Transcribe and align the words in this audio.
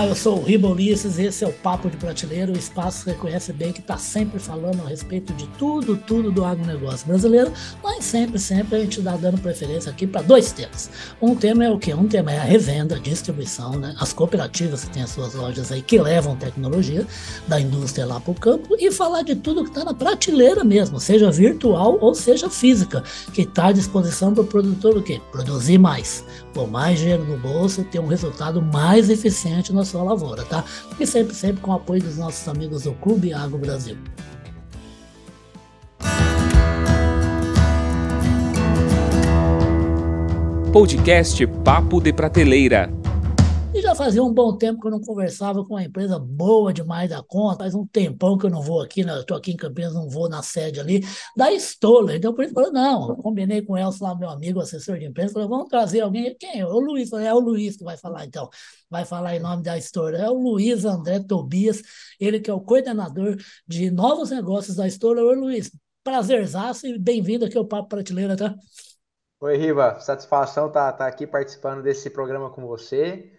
Olá, 0.00 0.08
eu 0.08 0.14
sou 0.14 0.38
o 0.38 0.42
Riba 0.42 0.66
Ulisses 0.66 1.18
e 1.18 1.26
esse 1.26 1.44
é 1.44 1.46
o 1.46 1.52
Papo 1.52 1.90
de 1.90 1.98
Prateleiro, 1.98 2.54
o 2.54 2.58
espaço 2.58 3.04
que 3.04 3.10
reconhece 3.10 3.52
bem 3.52 3.70
que 3.70 3.80
está 3.80 3.98
sempre 3.98 4.38
falando 4.38 4.82
a 4.82 4.88
respeito 4.88 5.30
de 5.34 5.46
tudo, 5.58 5.94
tudo 5.94 6.32
do 6.32 6.42
agronegócio 6.42 7.06
brasileiro, 7.06 7.52
mas 7.84 8.02
sempre, 8.06 8.38
sempre 8.38 8.76
a 8.76 8.80
gente 8.80 8.98
está 8.98 9.14
dando 9.18 9.38
preferência 9.42 9.90
aqui 9.90 10.06
para 10.06 10.22
dois 10.22 10.52
temas. 10.52 10.88
Um 11.20 11.36
tema 11.36 11.66
é 11.66 11.70
o 11.70 11.78
quê? 11.78 11.92
Um 11.92 12.08
tema 12.08 12.32
é 12.32 12.38
a 12.38 12.42
revenda, 12.42 12.96
a 12.96 12.98
distribuição, 12.98 13.72
né? 13.72 13.94
as 14.00 14.10
cooperativas 14.10 14.86
que 14.86 14.90
têm 14.90 15.02
as 15.02 15.10
suas 15.10 15.34
lojas 15.34 15.70
aí 15.70 15.82
que 15.82 16.00
levam 16.00 16.34
tecnologia 16.34 17.06
da 17.46 17.60
indústria 17.60 18.06
lá 18.06 18.18
para 18.18 18.30
o 18.30 18.34
campo 18.34 18.76
e 18.78 18.90
falar 18.90 19.20
de 19.20 19.36
tudo 19.36 19.64
que 19.64 19.68
está 19.68 19.84
na 19.84 19.92
prateleira 19.92 20.64
mesmo, 20.64 20.98
seja 20.98 21.30
virtual 21.30 21.98
ou 22.00 22.14
seja 22.14 22.48
física, 22.48 23.04
que 23.34 23.42
está 23.42 23.66
à 23.66 23.72
disposição 23.72 24.32
para 24.32 24.44
o 24.44 24.46
produtor 24.46 24.96
o 24.96 25.02
quê? 25.02 25.20
Produzir 25.30 25.76
mais, 25.76 26.24
pôr 26.54 26.66
mais 26.66 26.98
dinheiro 26.98 27.26
no 27.26 27.36
bolso 27.36 27.84
ter 27.84 27.98
um 27.98 28.06
resultado 28.06 28.62
mais 28.62 29.10
eficiente 29.10 29.74
na 29.74 29.89
sua 29.90 30.02
lavoura, 30.02 30.44
tá? 30.44 30.64
E 30.98 31.06
sempre, 31.06 31.34
sempre 31.34 31.60
com 31.60 31.72
o 31.72 31.74
apoio 31.74 32.02
dos 32.02 32.16
nossos 32.16 32.46
amigos 32.48 32.84
do 32.84 32.92
Clube 32.94 33.32
Agro 33.32 33.58
Brasil. 33.58 33.96
Podcast 40.72 41.44
Papo 41.64 42.00
de 42.00 42.12
Prateleira. 42.12 42.99
E 43.72 43.80
já 43.80 43.94
fazia 43.94 44.20
um 44.20 44.34
bom 44.34 44.56
tempo 44.58 44.80
que 44.80 44.88
eu 44.88 44.90
não 44.90 45.00
conversava 45.00 45.64
com 45.64 45.74
uma 45.74 45.84
empresa 45.84 46.18
boa 46.18 46.72
demais 46.72 47.08
da 47.08 47.22
conta. 47.22 47.58
Faz 47.58 47.72
um 47.72 47.86
tempão 47.86 48.36
que 48.36 48.44
eu 48.44 48.50
não 48.50 48.60
vou 48.60 48.82
aqui, 48.82 49.04
né? 49.04 49.16
estou 49.20 49.36
aqui 49.36 49.52
em 49.52 49.56
Campinas, 49.56 49.94
não 49.94 50.08
vou 50.08 50.28
na 50.28 50.42
sede 50.42 50.80
ali, 50.80 51.04
da 51.36 51.52
Stoller. 51.52 52.16
Então, 52.16 52.34
por 52.34 52.44
isso, 52.44 52.52
falei, 52.52 52.72
não, 52.72 53.14
combinei 53.14 53.62
com 53.62 53.74
o 53.74 53.78
Elcio 53.78 54.02
lá, 54.02 54.12
meu 54.16 54.28
amigo, 54.28 54.58
assessor 54.58 54.98
de 54.98 55.04
imprensa, 55.04 55.34
falei, 55.34 55.48
vamos 55.48 55.68
trazer 55.68 56.00
alguém. 56.00 56.34
Quem? 56.36 56.64
O 56.64 56.80
Luiz. 56.80 57.12
É 57.12 57.32
o 57.32 57.38
Luiz 57.38 57.76
que 57.76 57.84
vai 57.84 57.96
falar, 57.96 58.24
então. 58.24 58.48
Vai 58.90 59.04
falar 59.04 59.36
em 59.36 59.40
nome 59.40 59.62
da 59.62 59.78
Stoller. 59.78 60.20
É 60.20 60.28
o 60.28 60.34
Luiz 60.34 60.84
André 60.84 61.20
Tobias, 61.20 61.80
ele 62.18 62.40
que 62.40 62.50
é 62.50 62.54
o 62.54 62.60
coordenador 62.60 63.36
de 63.68 63.88
novos 63.88 64.30
negócios 64.30 64.76
da 64.76 64.88
Stoller. 64.88 65.24
Oi, 65.24 65.36
Luiz, 65.36 65.70
prazerzaço 66.02 66.88
e 66.88 66.98
bem-vindo 66.98 67.44
aqui 67.44 67.56
ao 67.56 67.64
Papo 67.64 67.88
Prateleira, 67.88 68.36
tá? 68.36 68.52
Oi, 69.38 69.56
Riva, 69.56 70.00
satisfação 70.00 70.66
estar 70.66 70.90
tá, 70.90 70.98
tá 70.98 71.06
aqui 71.06 71.24
participando 71.24 71.82
desse 71.82 72.10
programa 72.10 72.50
com 72.50 72.66
você. 72.66 73.30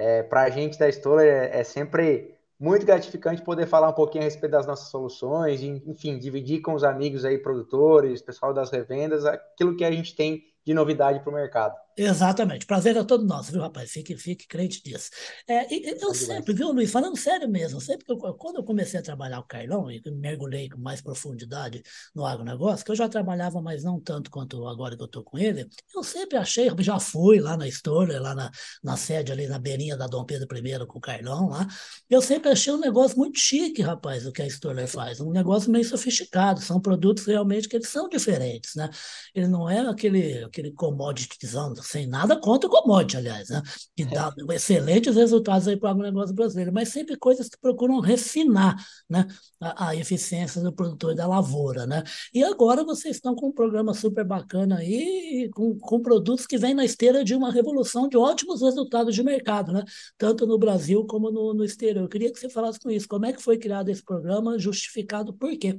É, 0.00 0.22
para 0.22 0.44
a 0.44 0.48
gente 0.50 0.78
da 0.78 0.88
Stoller 0.88 1.26
é, 1.26 1.60
é, 1.60 1.62
sempre 1.62 2.34
muito 2.58 2.86
gratificante 2.86 3.42
poder 3.42 3.66
falar 3.66 3.90
um 3.90 3.92
pouquinho 3.92 4.22
a 4.22 4.24
respeito 4.24 4.52
das 4.52 4.66
nossas 4.66 4.88
soluções, 4.88 5.62
enfim, 5.62 6.18
dividir 6.18 6.62
com 6.62 6.72
os 6.72 6.82
amigos 6.82 7.22
aí, 7.22 7.36
produtores, 7.36 8.22
pessoal 8.22 8.54
das 8.54 8.70
revendas, 8.70 9.26
aquilo 9.26 9.76
que 9.76 9.84
a 9.84 9.92
gente 9.92 10.16
tem 10.16 10.42
de 10.64 10.72
novidade 10.72 11.20
para 11.20 11.30
o 11.30 11.34
mercado. 11.34 11.76
Exatamente. 12.02 12.64
Prazer 12.64 12.96
é 12.96 13.04
todo 13.04 13.26
nosso, 13.26 13.52
viu, 13.52 13.60
rapaz? 13.60 13.90
Fique, 13.90 14.16
fique 14.16 14.46
crente 14.48 14.82
disso. 14.82 15.10
É, 15.46 15.66
eu 16.02 16.14
sempre, 16.14 16.54
viu, 16.54 16.72
Luiz, 16.72 16.90
falando 16.90 17.14
sério 17.18 17.46
mesmo, 17.46 17.78
sempre 17.78 18.06
que 18.06 18.12
eu, 18.12 18.16
quando 18.16 18.56
eu 18.56 18.64
comecei 18.64 18.98
a 18.98 19.02
trabalhar 19.02 19.38
o 19.38 19.44
Carlão 19.44 19.90
e 19.90 20.00
mergulhei 20.10 20.70
com 20.70 20.80
mais 20.80 21.02
profundidade 21.02 21.82
no 22.14 22.24
agronegócio, 22.24 22.86
que 22.86 22.90
eu 22.90 22.96
já 22.96 23.06
trabalhava, 23.06 23.60
mas 23.60 23.84
não 23.84 24.00
tanto 24.00 24.30
quanto 24.30 24.66
agora 24.66 24.96
que 24.96 25.02
eu 25.02 25.06
estou 25.06 25.22
com 25.22 25.36
ele, 25.38 25.68
eu 25.94 26.02
sempre 26.02 26.38
achei, 26.38 26.70
já 26.78 26.98
fui 26.98 27.38
lá 27.38 27.54
na 27.54 27.68
Stoller, 27.68 28.22
lá 28.22 28.34
na, 28.34 28.50
na 28.82 28.96
sede 28.96 29.30
ali 29.30 29.46
na 29.46 29.58
beirinha 29.58 29.94
da 29.94 30.06
Dom 30.06 30.24
Pedro 30.24 30.48
I 30.56 30.86
com 30.86 30.96
o 30.96 31.02
Carlão 31.02 31.50
lá, 31.50 31.66
eu 32.08 32.22
sempre 32.22 32.48
achei 32.48 32.72
um 32.72 32.80
negócio 32.80 33.18
muito 33.18 33.38
chique, 33.38 33.82
rapaz, 33.82 34.26
o 34.26 34.32
que 34.32 34.40
a 34.40 34.46
Stoller 34.46 34.88
faz, 34.88 35.20
um 35.20 35.30
negócio 35.30 35.70
meio 35.70 35.84
sofisticado, 35.84 36.62
são 36.62 36.80
produtos 36.80 37.26
realmente 37.26 37.68
que 37.68 37.76
eles 37.76 37.88
são 37.88 38.08
diferentes, 38.08 38.74
né? 38.74 38.88
Ele 39.34 39.48
não 39.48 39.68
é 39.68 39.80
aquele, 39.80 40.44
aquele 40.44 40.72
commoditizão 40.72 41.74
sem 41.90 42.06
nada 42.06 42.38
contra 42.40 42.68
o 42.68 42.72
commodity, 42.72 43.16
aliás, 43.16 43.48
né? 43.48 43.60
que 43.96 44.04
dá 44.04 44.32
é. 44.48 44.54
excelentes 44.54 45.16
resultados 45.16 45.66
aí 45.66 45.76
para 45.76 45.88
o 45.88 45.90
agronegócio 45.90 46.34
brasileiro, 46.34 46.72
mas 46.72 46.88
sempre 46.90 47.16
coisas 47.16 47.48
que 47.48 47.58
procuram 47.58 47.98
refinar 48.00 48.76
né? 49.08 49.26
a, 49.60 49.88
a, 49.88 49.96
eficiência 49.96 50.62
do 50.62 50.72
produtor 50.72 51.14
da 51.14 51.26
lavoura. 51.26 51.86
Né? 51.86 52.04
E 52.32 52.44
agora 52.44 52.84
vocês 52.84 53.16
estão 53.16 53.34
com 53.34 53.48
um 53.48 53.52
programa 53.52 53.92
super 53.92 54.24
bacana 54.24 54.78
aí, 54.78 55.50
com, 55.52 55.76
com 55.78 56.00
produtos 56.00 56.46
que 56.46 56.56
vêm 56.56 56.74
na 56.74 56.84
esteira 56.84 57.24
de 57.24 57.34
uma 57.34 57.50
revolução 57.50 58.08
de 58.08 58.16
ótimos 58.16 58.62
resultados 58.62 59.14
de 59.14 59.22
mercado, 59.22 59.72
né? 59.72 59.82
tanto 60.16 60.46
no 60.46 60.58
Brasil 60.58 61.04
como 61.06 61.30
no, 61.30 61.52
no 61.52 61.64
exterior. 61.64 62.04
Eu 62.04 62.08
queria 62.08 62.32
que 62.32 62.38
você 62.38 62.48
falasse 62.48 62.78
com 62.78 62.90
isso, 62.90 63.08
como 63.08 63.26
é 63.26 63.32
que 63.32 63.42
foi 63.42 63.58
criado 63.58 63.88
esse 63.88 64.04
programa, 64.04 64.58
justificado 64.58 65.34
por 65.34 65.56
quê? 65.58 65.76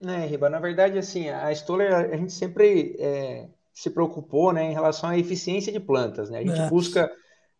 É, 0.00 0.26
Riba, 0.26 0.48
na 0.48 0.60
verdade, 0.60 0.96
assim, 0.96 1.28
a 1.28 1.50
Stoller, 1.50 1.92
a 1.92 2.16
gente 2.16 2.32
sempre 2.32 2.94
é, 3.00 3.48
se 3.78 3.90
preocupou 3.90 4.52
né, 4.52 4.64
em 4.64 4.72
relação 4.72 5.08
à 5.08 5.16
eficiência 5.16 5.72
de 5.72 5.78
plantas. 5.78 6.28
Né? 6.28 6.38
A 6.40 6.44
gente 6.44 6.60
é. 6.60 6.68
busca, 6.68 7.08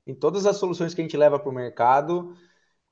em 0.04 0.12
todas 0.12 0.46
as 0.46 0.56
soluções 0.56 0.92
que 0.92 1.00
a 1.00 1.04
gente 1.04 1.16
leva 1.16 1.38
para 1.38 1.48
o 1.48 1.54
mercado, 1.54 2.34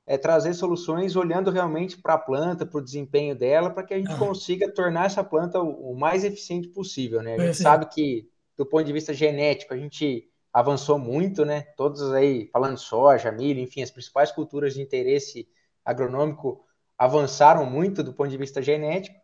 é 0.05 0.17
trazer 0.17 0.53
soluções 0.53 1.17
olhando 1.17 1.51
realmente 1.51 1.97
para 2.01 2.13
a 2.13 2.17
planta, 2.17 2.65
para 2.65 2.79
o 2.79 2.83
desempenho 2.83 3.35
dela, 3.37 3.69
para 3.69 3.83
que 3.83 3.93
a 3.93 3.97
gente 3.97 4.13
ah. 4.13 4.17
consiga 4.17 4.71
tornar 4.71 5.07
essa 5.07 5.25
planta 5.25 5.59
o, 5.59 5.91
o 5.91 5.99
mais 5.99 6.23
eficiente 6.23 6.69
possível. 6.69 7.21
Né? 7.21 7.35
A 7.35 7.39
gente 7.39 7.57
sabe 7.57 7.87
que, 7.87 8.29
do 8.55 8.65
ponto 8.65 8.85
de 8.85 8.93
vista 8.93 9.13
genético, 9.13 9.73
a 9.73 9.77
gente 9.77 10.29
avançou 10.53 10.97
muito, 10.97 11.43
né? 11.43 11.63
Todos 11.75 12.01
aí, 12.13 12.47
falando 12.53 12.77
soja, 12.77 13.29
milho, 13.29 13.59
enfim, 13.59 13.81
as 13.81 13.91
principais 13.91 14.31
culturas 14.31 14.73
de 14.73 14.81
interesse 14.81 15.49
agronômico 15.83 16.63
avançaram 16.97 17.65
muito 17.65 18.01
do 18.01 18.13
ponto 18.13 18.29
de 18.29 18.37
vista 18.37 18.61
genético. 18.61 19.19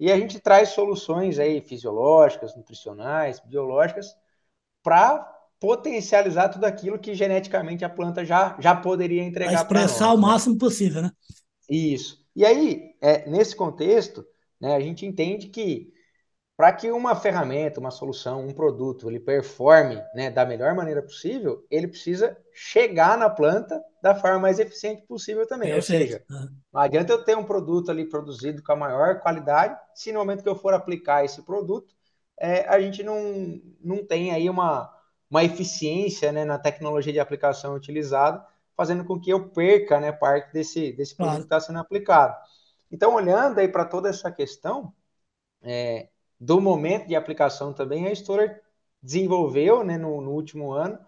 E 0.00 0.10
a 0.10 0.18
gente 0.18 0.40
traz 0.40 0.70
soluções 0.70 1.38
aí 1.38 1.60
fisiológicas, 1.60 2.56
nutricionais, 2.56 3.38
biológicas, 3.38 4.16
para 4.82 5.18
potencializar 5.60 6.48
tudo 6.48 6.64
aquilo 6.64 6.98
que 6.98 7.14
geneticamente 7.14 7.84
a 7.84 7.90
planta 7.90 8.24
já, 8.24 8.56
já 8.58 8.74
poderia 8.74 9.22
entregar 9.22 9.66
para 9.66 9.82
expressar 9.82 10.06
nós, 10.06 10.14
o 10.14 10.20
né? 10.20 10.26
máximo 10.26 10.56
possível, 10.56 11.02
né? 11.02 11.10
Isso. 11.68 12.26
E 12.34 12.46
aí, 12.46 12.94
é, 13.02 13.28
nesse 13.28 13.54
contexto, 13.54 14.24
né, 14.58 14.74
a 14.74 14.80
gente 14.80 15.04
entende 15.04 15.48
que 15.48 15.92
para 16.60 16.74
que 16.74 16.90
uma 16.90 17.16
ferramenta, 17.16 17.80
uma 17.80 17.90
solução, 17.90 18.46
um 18.46 18.52
produto, 18.52 19.08
ele 19.08 19.18
performe 19.18 19.98
né, 20.14 20.30
da 20.30 20.44
melhor 20.44 20.74
maneira 20.74 21.00
possível, 21.00 21.66
ele 21.70 21.88
precisa 21.88 22.36
chegar 22.52 23.16
na 23.16 23.30
planta 23.30 23.82
da 24.02 24.14
forma 24.14 24.40
mais 24.40 24.58
eficiente 24.58 25.00
possível 25.06 25.48
também. 25.48 25.74
Ou 25.74 25.80
seja, 25.80 26.22
não 26.28 26.82
adianta 26.82 27.14
eu 27.14 27.24
ter 27.24 27.34
um 27.34 27.44
produto 27.44 27.90
ali 27.90 28.04
produzido 28.04 28.62
com 28.62 28.72
a 28.72 28.76
maior 28.76 29.20
qualidade, 29.20 29.74
se 29.94 30.12
no 30.12 30.18
momento 30.18 30.42
que 30.42 30.50
eu 30.50 30.54
for 30.54 30.74
aplicar 30.74 31.24
esse 31.24 31.40
produto, 31.40 31.94
é, 32.38 32.68
a 32.68 32.78
gente 32.78 33.02
não, 33.02 33.58
não 33.82 34.04
tem 34.04 34.30
aí 34.30 34.50
uma, 34.50 34.94
uma 35.30 35.42
eficiência 35.42 36.30
né, 36.30 36.44
na 36.44 36.58
tecnologia 36.58 37.10
de 37.14 37.20
aplicação 37.20 37.74
utilizada, 37.74 38.44
fazendo 38.76 39.06
com 39.06 39.18
que 39.18 39.30
eu 39.30 39.48
perca 39.48 39.98
né, 39.98 40.12
parte 40.12 40.52
desse, 40.52 40.92
desse 40.92 41.16
produto 41.16 41.36
claro. 41.36 41.48
que 41.48 41.54
está 41.54 41.60
sendo 41.60 41.78
aplicado. 41.78 42.36
Então, 42.92 43.14
olhando 43.14 43.60
aí 43.60 43.68
para 43.68 43.86
toda 43.86 44.10
essa 44.10 44.30
questão, 44.30 44.92
é, 45.62 46.10
do 46.40 46.60
momento 46.60 47.06
de 47.06 47.14
aplicação 47.14 47.72
também, 47.72 48.06
a 48.06 48.12
Stoller 48.12 48.62
desenvolveu, 49.02 49.84
né, 49.84 49.98
no, 49.98 50.20
no, 50.22 50.30
último 50.30 50.72
ano, 50.72 50.98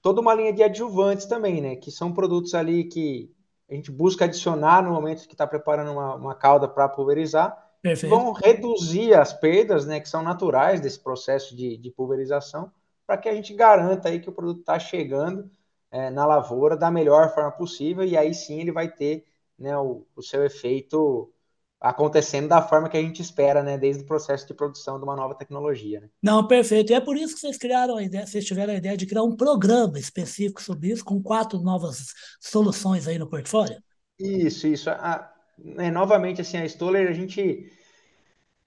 toda 0.00 0.20
uma 0.20 0.34
linha 0.34 0.52
de 0.52 0.62
adjuvantes 0.62 1.26
também, 1.26 1.60
né, 1.60 1.76
que 1.76 1.90
são 1.90 2.12
produtos 2.12 2.54
ali 2.54 2.84
que 2.84 3.30
a 3.68 3.74
gente 3.74 3.90
busca 3.90 4.24
adicionar 4.24 4.82
no 4.82 4.90
momento 4.90 5.28
que 5.28 5.34
está 5.34 5.46
preparando 5.46 5.92
uma, 5.92 6.14
uma 6.14 6.34
calda 6.34 6.66
para 6.66 6.88
pulverizar, 6.88 7.70
Perfeito. 7.82 8.10
vão 8.10 8.32
reduzir 8.32 9.14
as 9.14 9.32
perdas, 9.32 9.86
né, 9.86 10.00
que 10.00 10.08
são 10.08 10.22
naturais 10.22 10.80
desse 10.80 10.98
processo 10.98 11.54
de, 11.54 11.76
de 11.76 11.90
pulverização, 11.90 12.72
para 13.06 13.18
que 13.18 13.28
a 13.28 13.34
gente 13.34 13.52
garanta 13.54 14.08
aí 14.08 14.18
que 14.18 14.28
o 14.30 14.32
produto 14.32 14.60
está 14.60 14.78
chegando 14.78 15.50
é, 15.90 16.10
na 16.10 16.24
lavoura 16.24 16.76
da 16.76 16.90
melhor 16.90 17.34
forma 17.34 17.50
possível 17.50 18.04
e 18.04 18.16
aí 18.16 18.32
sim 18.32 18.60
ele 18.60 18.72
vai 18.72 18.88
ter 18.88 19.26
né, 19.58 19.76
o, 19.76 20.06
o 20.16 20.22
seu 20.22 20.44
efeito 20.44 21.32
acontecendo 21.80 22.46
da 22.46 22.60
forma 22.60 22.90
que 22.90 22.96
a 22.96 23.00
gente 23.00 23.22
espera, 23.22 23.62
né, 23.62 23.78
desde 23.78 24.02
o 24.02 24.06
processo 24.06 24.46
de 24.46 24.52
produção 24.52 24.98
de 24.98 25.04
uma 25.04 25.16
nova 25.16 25.34
tecnologia. 25.34 26.00
Né? 26.00 26.08
Não, 26.22 26.46
perfeito. 26.46 26.92
E 26.92 26.94
é 26.94 27.00
por 27.00 27.16
isso 27.16 27.34
que 27.34 27.40
vocês 27.40 27.56
criaram 27.56 27.96
a 27.96 28.02
ideia, 28.02 28.26
vocês 28.26 28.44
tiveram 28.44 28.74
a 28.74 28.76
ideia 28.76 28.96
de 28.96 29.06
criar 29.06 29.22
um 29.22 29.34
programa 29.34 29.98
específico 29.98 30.60
sobre 30.60 30.88
isso, 30.88 31.04
com 31.04 31.22
quatro 31.22 31.58
novas 31.58 32.12
soluções 32.38 33.08
aí 33.08 33.18
no 33.18 33.26
portfólio? 33.26 33.82
Isso, 34.18 34.66
isso. 34.66 34.90
A, 34.90 35.32
é, 35.78 35.90
novamente, 35.90 36.42
assim, 36.42 36.58
a 36.58 36.66
Stoller, 36.66 37.08
a 37.08 37.14
gente 37.14 37.72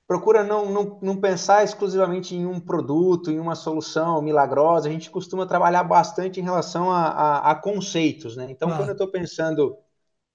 procura 0.08 0.44
não, 0.44 0.72
não, 0.72 1.00
não 1.02 1.18
pensar 1.18 1.64
exclusivamente 1.64 2.36
em 2.36 2.48
um 2.48 2.60
produto, 2.60 3.30
em 3.30 3.40
uma 3.40 3.56
solução 3.56 4.22
milagrosa, 4.24 4.90
a 4.90 4.92
gente 4.92 5.12
costuma 5.12 5.46
trabalhar 5.46 5.84
bastante 5.84 6.40
em 6.40 6.44
relação 6.44 6.92
a, 6.92 7.08
a, 7.08 7.52
a 7.52 7.56
conceitos, 7.56 8.36
né? 8.36 8.48
Então, 8.50 8.70
ah. 8.70 8.78
quando 8.78 8.90
eu 8.90 8.94
estou 8.94 9.08
pensando 9.08 9.78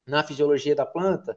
na 0.07 0.23
fisiologia 0.23 0.75
da 0.75 0.87
planta, 0.87 1.37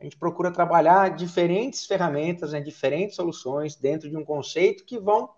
a 0.00 0.04
gente 0.04 0.16
procura 0.16 0.50
trabalhar 0.50 1.14
diferentes 1.14 1.84
ferramentas, 1.84 2.52
né, 2.52 2.60
diferentes 2.60 3.16
soluções 3.16 3.76
dentro 3.76 4.08
de 4.08 4.16
um 4.16 4.24
conceito 4.24 4.84
que 4.86 4.98
vão 4.98 5.28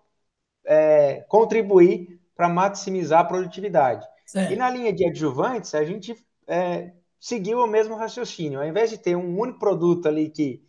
é, 0.65 1.25
contribuir 1.27 2.21
para 2.33 2.47
maximizar 2.47 3.19
a 3.19 3.25
produtividade. 3.25 4.07
Certo. 4.25 4.53
E 4.53 4.55
na 4.55 4.69
linha 4.69 4.93
de 4.93 5.05
adjuvantes, 5.05 5.75
a 5.75 5.83
gente 5.83 6.15
é, 6.47 6.93
seguiu 7.19 7.59
o 7.59 7.67
mesmo 7.67 7.95
raciocínio. 7.95 8.61
Ao 8.61 8.65
invés 8.65 8.89
de 8.89 8.97
ter 8.97 9.17
um 9.17 9.37
único 9.37 9.59
produto 9.59 10.07
ali 10.07 10.29
que, 10.29 10.63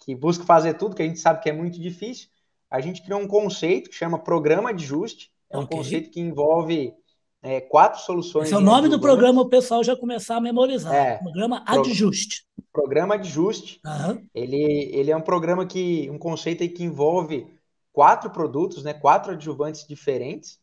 que 0.00 0.14
busca 0.16 0.44
fazer 0.44 0.74
tudo, 0.74 0.96
que 0.96 1.02
a 1.02 1.06
gente 1.06 1.20
sabe 1.20 1.40
que 1.40 1.48
é 1.48 1.52
muito 1.52 1.80
difícil, 1.80 2.28
a 2.68 2.80
gente 2.80 3.00
criou 3.00 3.20
um 3.20 3.28
conceito 3.28 3.88
que 3.90 3.96
chama 3.96 4.18
programa 4.18 4.74
de 4.74 4.84
ajuste. 4.84 5.32
É 5.48 5.56
um 5.56 5.62
okay. 5.62 5.78
conceito 5.78 6.10
que 6.10 6.20
envolve 6.20 6.92
é, 7.42 7.60
quatro 7.60 8.00
soluções. 8.00 8.46
Esse 8.46 8.54
é 8.54 8.58
o 8.58 8.60
nome 8.60 8.88
do 8.88 9.00
programa, 9.00 9.42
o 9.42 9.48
pessoal 9.48 9.84
já 9.84 9.96
começar 9.96 10.36
a 10.36 10.40
memorizar. 10.40 10.94
É, 10.94 11.18
programa 11.18 11.62
Adjuste. 11.66 12.44
Programa 12.72 13.14
Adjuste. 13.14 13.80
Uhum. 13.84 14.26
Ele, 14.34 14.90
ele 14.92 15.10
é 15.10 15.16
um 15.16 15.22
programa 15.22 15.64
que, 15.66 16.08
um 16.10 16.18
conceito 16.18 16.68
que 16.68 16.84
envolve 16.84 17.46
quatro 17.92 18.30
produtos, 18.30 18.84
né, 18.84 18.92
quatro 18.92 19.32
adjuvantes 19.32 19.86
diferentes, 19.86 20.58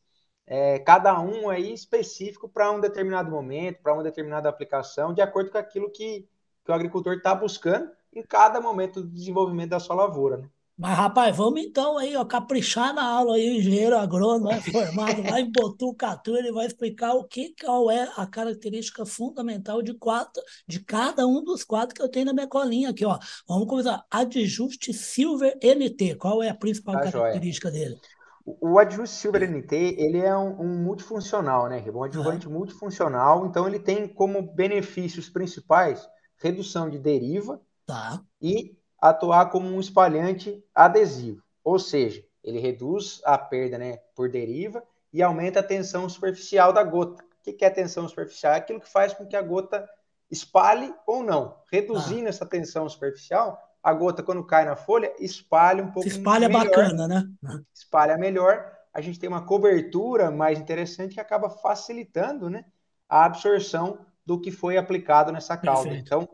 é, 0.45 0.77
cada 0.79 1.19
um 1.19 1.49
aí 1.49 1.73
específico 1.73 2.49
para 2.49 2.71
um 2.71 2.79
determinado 2.79 3.31
momento, 3.31 3.81
para 3.81 3.93
uma 3.93 4.03
determinada 4.03 4.49
aplicação, 4.49 5.13
de 5.13 5.21
acordo 5.21 5.49
com 5.51 5.57
aquilo 5.57 5.89
que, 5.89 6.27
que 6.63 6.71
o 6.71 6.73
agricultor 6.73 7.13
está 7.13 7.33
buscando 7.33 7.89
em 8.13 8.21
cada 8.21 8.61
momento 8.61 9.01
do 9.01 9.09
desenvolvimento 9.09 9.71
da 9.71 9.79
sua 9.79 9.95
lavoura. 9.95 10.37
Né? 10.37 10.49
Mas, 10.75 10.97
rapaz, 10.97 11.35
vamos 11.35 11.61
então 11.61 11.99
aí, 11.99 12.15
ó, 12.15 12.25
caprichar 12.25 12.95
na 12.95 13.03
aula 13.03 13.35
aí, 13.35 13.47
o 13.47 13.59
engenheiro 13.59 13.95
agrônomo 13.95 14.51
é 14.51 14.59
formado 14.59 15.21
lá 15.21 15.39
em 15.39 15.51
Botucatu, 15.51 16.35
ele 16.35 16.51
vai 16.51 16.65
explicar 16.65 17.13
o 17.13 17.25
que, 17.25 17.53
qual 17.63 17.91
é 17.91 18.11
a 18.17 18.25
característica 18.25 19.05
fundamental 19.05 19.83
de 19.83 19.93
quatro, 19.93 20.41
de 20.67 20.83
cada 20.83 21.27
um 21.27 21.43
dos 21.43 21.63
quatro 21.63 21.93
que 21.93 22.01
eu 22.01 22.09
tenho 22.09 22.25
na 22.25 22.33
minha 22.33 22.47
colinha 22.47 22.89
aqui, 22.89 23.05
ó. 23.05 23.19
Vamos 23.47 23.67
começar. 23.67 24.03
Adjuste 24.09 24.91
Silver 24.93 25.57
NT, 25.61 26.15
qual 26.15 26.41
é 26.41 26.49
a 26.49 26.55
principal 26.55 26.95
tá 26.95 27.11
característica 27.11 27.69
joia. 27.69 27.89
dele? 27.89 28.01
O 28.43 28.79
adjuste 28.79 29.15
Silver 29.15 29.47
NT, 29.47 29.75
ele 29.75 30.17
é 30.17 30.35
um, 30.35 30.59
um 30.59 30.83
multifuncional, 30.83 31.69
né, 31.69 31.83
Um 31.93 32.03
adjuvante 32.03 32.47
uhum. 32.47 32.53
multifuncional, 32.53 33.45
então 33.45 33.67
ele 33.67 33.79
tem 33.79 34.07
como 34.07 34.41
benefícios 34.41 35.29
principais 35.29 36.05
redução 36.37 36.89
de 36.89 36.97
deriva 36.97 37.61
tá. 37.85 38.21
e 38.41 38.75
atuar 39.09 39.49
como 39.49 39.67
um 39.67 39.81
espalhante 39.81 40.63
adesivo, 40.73 41.43
ou 41.61 41.77
seja, 41.77 42.23
ele 42.41 42.57
reduz 42.57 43.21
a 43.25 43.37
perda 43.37 43.77
né, 43.77 43.97
por 44.15 44.29
deriva 44.29 44.81
e 45.11 45.21
aumenta 45.21 45.59
a 45.59 45.63
tensão 45.63 46.07
superficial 46.07 46.71
da 46.71 46.83
gota. 46.83 47.21
O 47.45 47.53
que 47.53 47.65
é 47.65 47.69
tensão 47.69 48.07
superficial? 48.07 48.53
É 48.53 48.57
aquilo 48.57 48.79
que 48.79 48.89
faz 48.89 49.13
com 49.13 49.25
que 49.25 49.35
a 49.35 49.41
gota 49.41 49.85
espalhe 50.31 50.95
ou 51.05 51.21
não. 51.21 51.57
Reduzindo 51.69 52.27
ah. 52.27 52.29
essa 52.29 52.45
tensão 52.45 52.87
superficial, 52.87 53.61
a 53.83 53.93
gota, 53.93 54.23
quando 54.23 54.45
cai 54.45 54.63
na 54.63 54.77
folha, 54.77 55.13
espalha 55.19 55.83
um 55.83 55.91
pouco 55.91 56.09
Se 56.09 56.17
espalha 56.17 56.47
melhor, 56.47 56.63
bacana, 56.63 57.05
né? 57.05 57.29
Espalha 57.73 58.17
melhor. 58.17 58.71
A 58.93 59.01
gente 59.01 59.19
tem 59.19 59.27
uma 59.27 59.45
cobertura 59.45 60.31
mais 60.31 60.57
interessante 60.57 61.15
que 61.15 61.19
acaba 61.19 61.49
facilitando 61.49 62.49
né, 62.49 62.63
a 63.09 63.25
absorção 63.25 63.99
do 64.25 64.39
que 64.39 64.49
foi 64.49 64.77
aplicado 64.77 65.29
nessa 65.29 65.57
cauda. 65.57 65.89
Perfeito. 65.89 66.05
Então, 66.05 66.29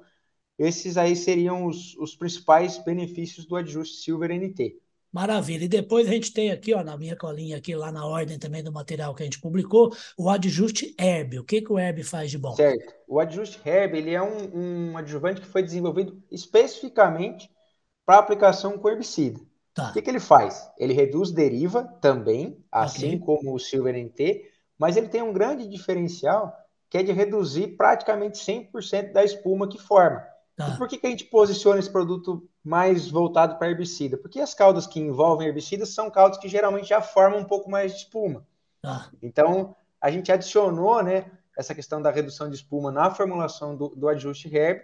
esses 0.59 0.97
aí 0.97 1.15
seriam 1.15 1.65
os, 1.65 1.95
os 1.95 2.13
principais 2.15 2.77
benefícios 2.77 3.45
do 3.45 3.55
adjuste 3.55 4.03
Silver 4.03 4.29
NT. 4.29 4.77
Maravilha. 5.11 5.63
E 5.63 5.69
depois 5.69 6.07
a 6.07 6.11
gente 6.11 6.31
tem 6.31 6.51
aqui, 6.51 6.73
ó, 6.73 6.83
na 6.83 6.95
minha 6.95 7.15
colinha 7.15 7.57
aqui, 7.57 7.75
lá 7.75 7.91
na 7.91 8.05
ordem 8.05 8.37
também 8.37 8.61
do 8.61 8.71
material 8.71 9.15
que 9.15 9.23
a 9.23 9.25
gente 9.25 9.41
publicou, 9.41 9.91
o 10.17 10.29
adjuste 10.29 10.93
Herb. 10.99 11.39
O 11.39 11.43
que, 11.43 11.61
que 11.61 11.71
o 11.71 11.79
Herb 11.79 12.03
faz 12.03 12.29
de 12.29 12.37
bom? 12.37 12.53
Certo. 12.53 12.93
O 13.07 13.19
adjuste 13.19 13.59
Herb, 13.65 13.97
ele 13.97 14.11
é 14.11 14.21
um, 14.21 14.91
um 14.91 14.97
adjuvante 14.97 15.41
que 15.41 15.47
foi 15.47 15.63
desenvolvido 15.63 16.21
especificamente 16.29 17.49
para 18.05 18.19
aplicação 18.19 18.77
com 18.77 18.89
herbicida. 18.89 19.39
Tá. 19.73 19.89
O 19.89 19.93
que, 19.93 20.01
que 20.01 20.09
ele 20.09 20.19
faz? 20.19 20.69
Ele 20.77 20.93
reduz 20.93 21.31
deriva 21.31 21.83
também, 22.01 22.63
assim 22.71 23.15
okay. 23.15 23.19
como 23.19 23.55
o 23.55 23.59
Silver 23.59 23.95
NT, 23.95 24.43
mas 24.77 24.95
ele 24.95 25.07
tem 25.07 25.21
um 25.21 25.33
grande 25.33 25.67
diferencial 25.67 26.53
que 26.89 26.97
é 26.97 27.03
de 27.03 27.11
reduzir 27.11 27.77
praticamente 27.77 28.37
100% 28.39 29.11
da 29.11 29.23
espuma 29.23 29.69
que 29.69 29.79
forma. 29.79 30.25
Tá. 30.59 30.75
Por 30.75 30.89
que, 30.89 30.97
que 30.97 31.07
a 31.07 31.09
gente 31.09 31.23
posiciona 31.23 31.79
esse 31.79 31.89
produto 31.89 32.45
mais 32.61 33.09
voltado 33.09 33.57
para 33.57 33.69
herbicida? 33.69 34.17
Porque 34.17 34.41
as 34.41 34.53
caudas 34.53 34.85
que 34.85 34.99
envolvem 34.99 35.47
herbicidas 35.47 35.93
são 35.93 36.11
caudas 36.11 36.37
que 36.37 36.49
geralmente 36.49 36.89
já 36.89 37.01
formam 37.01 37.39
um 37.39 37.45
pouco 37.45 37.71
mais 37.71 37.93
de 37.93 37.99
espuma. 37.99 38.45
Tá. 38.81 39.09
Então, 39.23 39.73
a 40.01 40.11
gente 40.11 40.29
adicionou 40.29 41.01
né, 41.01 41.31
essa 41.57 41.73
questão 41.73 42.01
da 42.01 42.11
redução 42.11 42.49
de 42.49 42.57
espuma 42.57 42.91
na 42.91 43.09
formulação 43.09 43.73
do, 43.73 43.87
do 43.95 44.09
ajuste 44.09 44.53
herb 44.53 44.81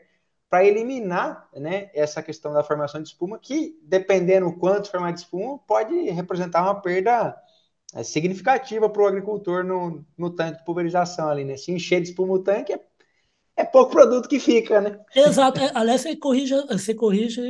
para 0.50 0.63
eliminar 0.63 1.50
né, 1.54 1.89
essa 1.94 2.24
questão 2.24 2.54
da 2.54 2.63
formação 2.63 3.01
de 3.01 3.10
espuma, 3.10 3.38
que, 3.38 3.78
dependendo 3.83 4.45
do 4.45 4.57
quanto 4.57 4.89
formar 4.89 5.12
de 5.12 5.19
espuma, 5.19 5.60
pode 5.68 5.94
representar 6.10 6.62
uma 6.62 6.81
perda 6.81 7.36
é, 7.94 8.01
significativa 8.01 8.89
para 8.89 9.01
o 9.01 9.07
agricultor 9.07 9.66
no, 9.66 10.06
no 10.18 10.30
tanque 10.30 10.60
de 10.60 10.63
pulverização 10.63 11.28
ali, 11.28 11.44
né? 11.44 11.57
Se 11.57 11.74
encher 11.74 12.00
de 12.00 12.12
espuma 12.12 12.36
o 12.36 12.39
tanque, 12.39 12.71
é 12.71 12.80
pouco 13.75 13.92
produto 13.92 14.30
que 14.30 14.39
fica, 14.39 14.80
né? 14.80 14.98
Exato. 15.13 15.60
É, 15.60 15.69
aliás, 15.75 16.00
você 16.00 16.16
corrige, 16.16 16.56
você 16.68 16.95
corrige 16.95 17.42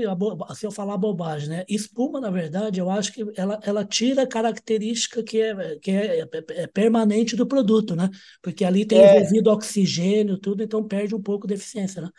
se 0.55 0.65
eu 0.65 0.71
falar 0.71 0.97
bobagem, 0.97 1.49
né? 1.49 1.65
Espuma, 1.69 2.19
na 2.19 2.31
verdade, 2.31 2.79
eu 2.79 2.89
acho 2.89 3.13
que 3.13 3.23
ela, 3.37 3.59
ela 3.61 3.85
tira 3.85 4.23
a 4.23 4.27
característica 4.27 5.21
que, 5.21 5.39
é, 5.39 5.77
que 5.77 5.91
é, 5.91 6.21
é, 6.21 6.27
é 6.63 6.67
permanente 6.67 7.35
do 7.35 7.45
produto, 7.45 7.95
né? 7.95 8.09
Porque 8.41 8.65
ali 8.65 8.85
tem 8.85 8.99
é. 8.99 9.17
envolvido 9.17 9.51
oxigênio, 9.51 10.39
tudo, 10.39 10.63
então 10.63 10.83
perde 10.83 11.13
um 11.13 11.21
pouco 11.21 11.45
de 11.45 11.53
eficiência, 11.53 12.01
né? 12.01 12.09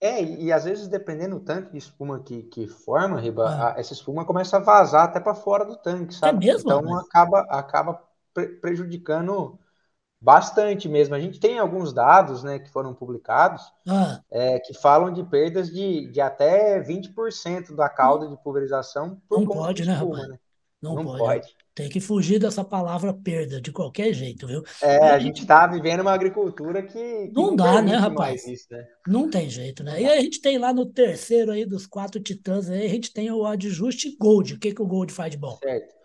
É, 0.00 0.22
e 0.22 0.52
às 0.52 0.62
vezes, 0.62 0.86
dependendo 0.86 1.40
do 1.40 1.44
tanque 1.44 1.72
de 1.72 1.78
espuma 1.78 2.22
que, 2.22 2.44
que 2.44 2.68
forma, 2.68 3.20
Riba, 3.20 3.48
ah. 3.48 3.74
a, 3.74 3.80
essa 3.80 3.92
espuma 3.92 4.24
começa 4.24 4.58
a 4.58 4.60
vazar 4.60 5.06
até 5.06 5.18
para 5.18 5.34
fora 5.34 5.64
do 5.64 5.76
tanque, 5.76 6.14
sabe? 6.14 6.48
É 6.48 6.52
mesmo? 6.52 6.70
Então 6.70 6.96
acaba, 6.96 7.40
acaba 7.50 8.00
prejudicando 8.60 9.58
Bastante 10.20 10.88
mesmo. 10.88 11.14
A 11.14 11.20
gente 11.20 11.38
tem 11.38 11.58
alguns 11.58 11.92
dados 11.92 12.42
né, 12.42 12.58
que 12.58 12.68
foram 12.70 12.92
publicados 12.92 13.62
ah. 13.86 14.20
é, 14.30 14.58
que 14.58 14.74
falam 14.74 15.12
de 15.12 15.22
perdas 15.22 15.70
de, 15.70 16.10
de 16.10 16.20
até 16.20 16.80
20% 16.82 17.74
da 17.74 17.88
cauda 17.88 18.26
de 18.26 18.36
pulverização 18.42 19.20
por 19.28 19.40
Não 19.40 19.46
pode, 19.46 19.84
né, 19.84 19.92
espuma, 19.92 20.16
rapaz? 20.16 20.28
Né? 20.30 20.38
Não, 20.80 20.94
Não 20.94 21.04
pode. 21.04 21.18
pode. 21.18 21.56
Tem 21.74 21.88
que 21.88 22.00
fugir 22.00 22.40
dessa 22.40 22.64
palavra 22.64 23.14
perda 23.14 23.60
de 23.60 23.70
qualquer 23.70 24.12
jeito, 24.12 24.48
viu? 24.48 24.64
É, 24.82 25.10
a 25.10 25.18
gente 25.18 25.42
está 25.42 25.64
vivendo 25.66 26.00
uma 26.00 26.12
agricultura 26.12 26.82
que. 26.82 26.92
que 26.92 27.32
não, 27.32 27.48
não, 27.48 27.56
dá, 27.56 27.80
né, 27.80 27.94
rapaz? 27.94 28.46
Isso, 28.46 28.66
né? 28.70 28.84
Não 29.06 29.30
tem 29.30 29.48
jeito, 29.48 29.84
né? 29.84 30.00
E 30.02 30.06
a 30.06 30.20
gente 30.20 30.40
tem 30.40 30.58
lá 30.58 30.72
no 30.72 30.86
terceiro 30.86 31.52
aí 31.52 31.64
dos 31.64 31.86
quatro 31.86 32.20
titãs 32.20 32.68
aí, 32.68 32.84
a 32.84 32.88
gente 32.88 33.12
tem 33.12 33.30
o 33.30 33.46
adjuste 33.46 34.16
Gold. 34.18 34.54
O 34.54 34.58
que, 34.58 34.74
que 34.74 34.82
o 34.82 34.86
Gold 34.86 35.12
faz 35.12 35.30
de 35.30 35.36
bom? 35.36 35.56
Certo. 35.62 35.97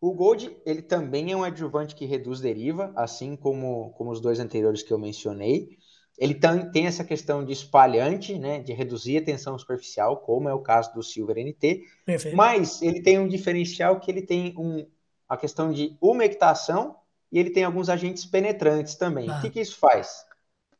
O 0.00 0.14
Gold, 0.14 0.56
ele 0.64 0.80
também 0.80 1.30
é 1.30 1.36
um 1.36 1.44
adjuvante 1.44 1.94
que 1.94 2.06
reduz 2.06 2.40
deriva, 2.40 2.90
assim 2.96 3.36
como, 3.36 3.90
como 3.90 4.10
os 4.10 4.20
dois 4.20 4.40
anteriores 4.40 4.82
que 4.82 4.92
eu 4.92 4.98
mencionei. 4.98 5.76
Ele 6.16 6.34
tem, 6.34 6.70
tem 6.70 6.86
essa 6.86 7.04
questão 7.04 7.44
de 7.44 7.52
espalhante, 7.52 8.38
né, 8.38 8.60
de 8.60 8.72
reduzir 8.72 9.18
a 9.18 9.24
tensão 9.24 9.58
superficial, 9.58 10.18
como 10.18 10.48
é 10.48 10.54
o 10.54 10.62
caso 10.62 10.92
do 10.94 11.02
Silver 11.02 11.36
NT. 11.36 11.82
Perfeito. 12.04 12.36
Mas 12.36 12.80
ele 12.80 13.02
tem 13.02 13.18
um 13.18 13.28
diferencial 13.28 14.00
que 14.00 14.10
ele 14.10 14.22
tem 14.22 14.54
um, 14.56 14.86
a 15.28 15.36
questão 15.36 15.70
de 15.70 15.96
umectação 16.00 16.96
e 17.30 17.38
ele 17.38 17.50
tem 17.50 17.64
alguns 17.64 17.88
agentes 17.88 18.24
penetrantes 18.24 18.94
também. 18.94 19.28
Ah. 19.28 19.38
O 19.38 19.40
que, 19.42 19.50
que 19.50 19.60
isso 19.60 19.78
faz? 19.78 20.24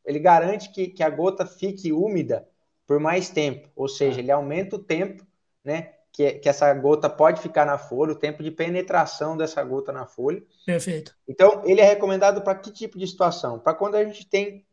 Ele 0.04 0.18
garante 0.18 0.70
que, 0.72 0.88
que 0.88 1.02
a 1.02 1.10
gota 1.10 1.44
fique 1.44 1.92
úmida 1.92 2.48
por 2.86 2.98
mais 2.98 3.28
tempo, 3.28 3.68
ou 3.76 3.86
seja, 3.86 4.18
ah. 4.18 4.20
ele 4.20 4.32
aumenta 4.32 4.76
o 4.76 4.82
tempo 4.82 5.24
né, 5.62 5.92
que, 6.12 6.32
que 6.34 6.48
essa 6.48 6.72
gota 6.74 7.08
pode 7.08 7.40
ficar 7.40 7.64
na 7.64 7.78
folha, 7.78 8.12
o 8.12 8.18
tempo 8.18 8.42
de 8.42 8.50
penetração 8.50 9.36
dessa 9.36 9.62
gota 9.62 9.92
na 9.92 10.06
folha. 10.06 10.42
Perfeito. 10.66 11.14
Então, 11.28 11.62
ele 11.64 11.80
é 11.80 11.84
recomendado 11.84 12.42
para 12.42 12.58
que 12.58 12.70
tipo 12.70 12.98
de 12.98 13.06
situação? 13.06 13.58
Para 13.58 13.74
quando 13.74 13.94
a 13.94 14.04
gente 14.04 14.28
tem 14.28 14.66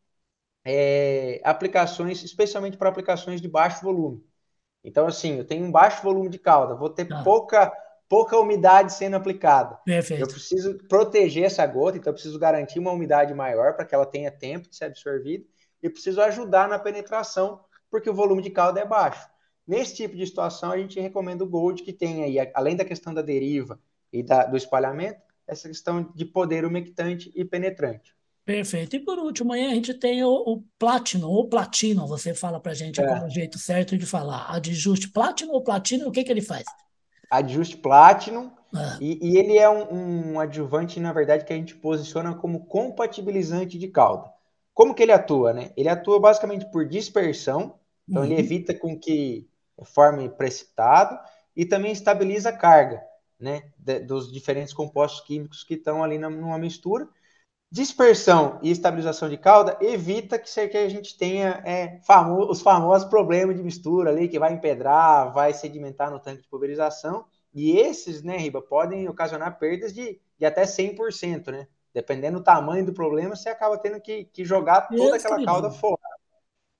é, 0.65 1.39
aplicações, 1.43 2.23
especialmente 2.23 2.77
para 2.77 2.89
aplicações 2.89 3.39
de 3.39 3.47
baixo 3.47 3.81
volume. 3.83 4.23
Então, 4.83 5.05
assim, 5.07 5.37
eu 5.37 5.45
tenho 5.45 5.65
um 5.65 5.71
baixo 5.71 6.01
volume 6.01 6.29
de 6.29 6.39
cauda, 6.39 6.75
vou 6.75 6.89
ter 6.89 7.07
ah. 7.11 7.23
pouca, 7.23 7.71
pouca 8.09 8.37
umidade 8.37 8.93
sendo 8.93 9.15
aplicada. 9.15 9.77
Perfeito. 9.85 10.23
Eu 10.23 10.27
preciso 10.27 10.77
proteger 10.87 11.43
essa 11.43 11.65
gota, 11.65 11.97
então 11.97 12.11
eu 12.11 12.15
preciso 12.15 12.39
garantir 12.39 12.79
uma 12.79 12.91
umidade 12.91 13.33
maior 13.33 13.75
para 13.75 13.85
que 13.85 13.93
ela 13.93 14.05
tenha 14.05 14.31
tempo 14.31 14.69
de 14.69 14.75
ser 14.75 14.85
absorvida 14.85 15.45
e 15.83 15.89
preciso 15.89 16.21
ajudar 16.21 16.67
na 16.67 16.79
penetração, 16.79 17.61
porque 17.89 18.09
o 18.09 18.13
volume 18.13 18.41
de 18.41 18.49
cauda 18.49 18.79
é 18.79 18.85
baixo. 18.85 19.27
Nesse 19.67 19.95
tipo 19.95 20.15
de 20.15 20.25
situação, 20.25 20.71
a 20.71 20.77
gente 20.77 20.99
recomenda 20.99 21.43
o 21.43 21.47
Gold, 21.47 21.83
que 21.83 21.91
tem 21.91 22.23
aí, 22.23 22.37
além 22.53 22.75
da 22.75 22.85
questão 22.85 23.13
da 23.13 23.21
deriva 23.21 23.79
e 24.13 24.23
da, 24.23 24.45
do 24.45 24.55
espalhamento, 24.55 25.21
essa 25.45 25.67
questão 25.67 26.11
de 26.15 26.25
poder 26.25 26.63
umectante 26.63 27.31
e 27.35 27.43
penetrante. 27.43 28.15
Perfeito. 28.45 28.95
E 28.95 28.99
por 29.01 29.19
último, 29.19 29.51
aí 29.51 29.65
a 29.65 29.73
gente 29.73 29.93
tem 29.93 30.23
o, 30.23 30.29
o 30.29 30.63
Platinum, 30.79 31.27
ou 31.27 31.49
Platino, 31.49 32.07
você 32.07 32.33
fala 32.33 32.61
para 32.61 32.73
gente 32.73 33.01
é. 33.01 33.05
qual 33.05 33.17
é 33.17 33.25
o 33.25 33.29
jeito 33.29 33.59
certo 33.59 33.97
de 33.97 34.05
falar. 34.05 34.49
Adjuste 34.49 35.09
Platinum 35.09 35.51
ou 35.51 35.61
Platino, 35.61 36.07
o 36.07 36.11
que, 36.11 36.23
que 36.23 36.31
ele 36.31 36.41
faz? 36.41 36.63
Adjuste 37.29 37.75
Platinum, 37.75 38.49
é. 38.73 39.03
e, 39.03 39.31
e, 39.33 39.37
ele 39.37 39.57
é 39.57 39.69
um, 39.69 40.33
um 40.33 40.39
adjuvante, 40.39 40.97
na 40.97 41.11
verdade, 41.11 41.43
que 41.43 41.51
a 41.51 41.57
gente 41.57 41.75
posiciona 41.75 42.33
como 42.35 42.65
compatibilizante 42.67 43.77
de 43.77 43.89
calda. 43.89 44.31
Como 44.73 44.95
que 44.95 45.03
ele 45.03 45.11
atua? 45.11 45.51
Né? 45.51 45.71
Ele 45.75 45.89
atua 45.89 46.17
basicamente 46.17 46.71
por 46.71 46.87
dispersão, 46.87 47.75
então 48.07 48.21
uhum. 48.23 48.31
ele 48.31 48.39
evita 48.39 48.73
com 48.73 48.97
que 48.97 49.45
forme 49.85 50.29
precipitado 50.29 51.19
e 51.55 51.65
também 51.65 51.91
estabiliza 51.91 52.49
a 52.49 52.57
carga 52.57 53.03
né, 53.39 53.71
de, 53.77 53.99
dos 53.99 54.31
diferentes 54.31 54.73
compostos 54.73 55.25
químicos 55.25 55.63
que 55.63 55.75
estão 55.75 56.03
ali 56.03 56.17
na, 56.17 56.29
numa 56.29 56.57
mistura. 56.57 57.07
Dispersão 57.69 58.59
e 58.63 58.71
estabilização 58.71 59.27
de 59.27 59.37
calda 59.37 59.77
evita 59.81 60.39
que, 60.39 60.67
que 60.67 60.77
a 60.77 60.89
gente 60.89 61.17
tenha 61.17 61.61
é, 61.65 61.99
famo 62.05 62.49
os 62.49 62.61
famosos 62.61 63.09
problemas 63.09 63.57
de 63.57 63.63
mistura 63.63 64.09
ali, 64.09 64.29
que 64.29 64.39
vai 64.39 64.53
empedrar, 64.53 65.33
vai 65.33 65.53
sedimentar 65.53 66.09
no 66.09 66.19
tanque 66.19 66.43
de 66.43 66.47
pulverização. 66.47 67.25
E 67.53 67.77
esses, 67.77 68.23
né, 68.23 68.37
Riba, 68.37 68.61
podem 68.61 69.09
ocasionar 69.09 69.59
perdas 69.59 69.93
de, 69.93 70.21
de 70.37 70.45
até 70.45 70.63
100%, 70.63 71.51
né? 71.51 71.67
dependendo 71.97 72.37
do 72.37 72.43
tamanho 72.43 72.85
do 72.85 72.93
problema, 72.93 73.35
você 73.35 73.49
acaba 73.49 73.75
tendo 73.75 73.99
que, 73.99 74.25
que 74.25 74.45
jogar 74.45 74.81
toda 74.81 75.15
aquela 75.15 75.43
cauda 75.43 75.71
fora. 75.71 75.97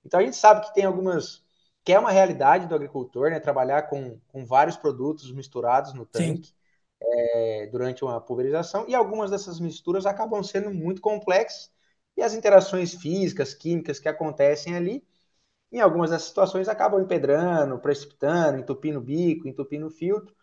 Então 0.05 0.19
a 0.19 0.23
gente 0.23 0.35
sabe 0.35 0.67
que 0.67 0.73
tem 0.75 0.85
algumas 0.85 1.43
que 1.87 1.93
é 1.93 1.99
uma 1.99 2.11
realidade 2.11 2.67
do 2.67 2.75
agricultor, 2.75 3.29
né? 3.29 3.39
Trabalhar 3.39 3.83
com, 3.83 4.19
com 4.27 4.45
vários 4.45 4.75
produtos 4.75 5.31
misturados 5.31 5.93
no 5.93 6.05
tanque 6.05 6.53
é, 7.01 7.69
durante 7.71 8.03
uma 8.03 8.19
pulverização, 8.19 8.83
e 8.89 8.93
algumas 8.93 9.31
dessas 9.31 9.57
misturas 9.57 10.05
acabam 10.05 10.43
sendo 10.43 10.69
muito 10.69 10.99
complexas, 10.99 11.71
e 12.17 12.21
as 12.21 12.33
interações 12.33 12.93
físicas, 12.93 13.53
químicas 13.53 13.99
que 13.99 14.09
acontecem 14.09 14.75
ali, 14.75 15.01
em 15.71 15.79
algumas 15.79 16.09
dessas 16.09 16.27
situações 16.27 16.67
acabam 16.67 16.99
empedrando, 16.99 17.79
precipitando, 17.79 18.59
entupindo 18.59 18.99
o 18.99 19.01
bico, 19.01 19.47
entupindo 19.47 19.87
o 19.87 19.89
filtro. 19.89 20.35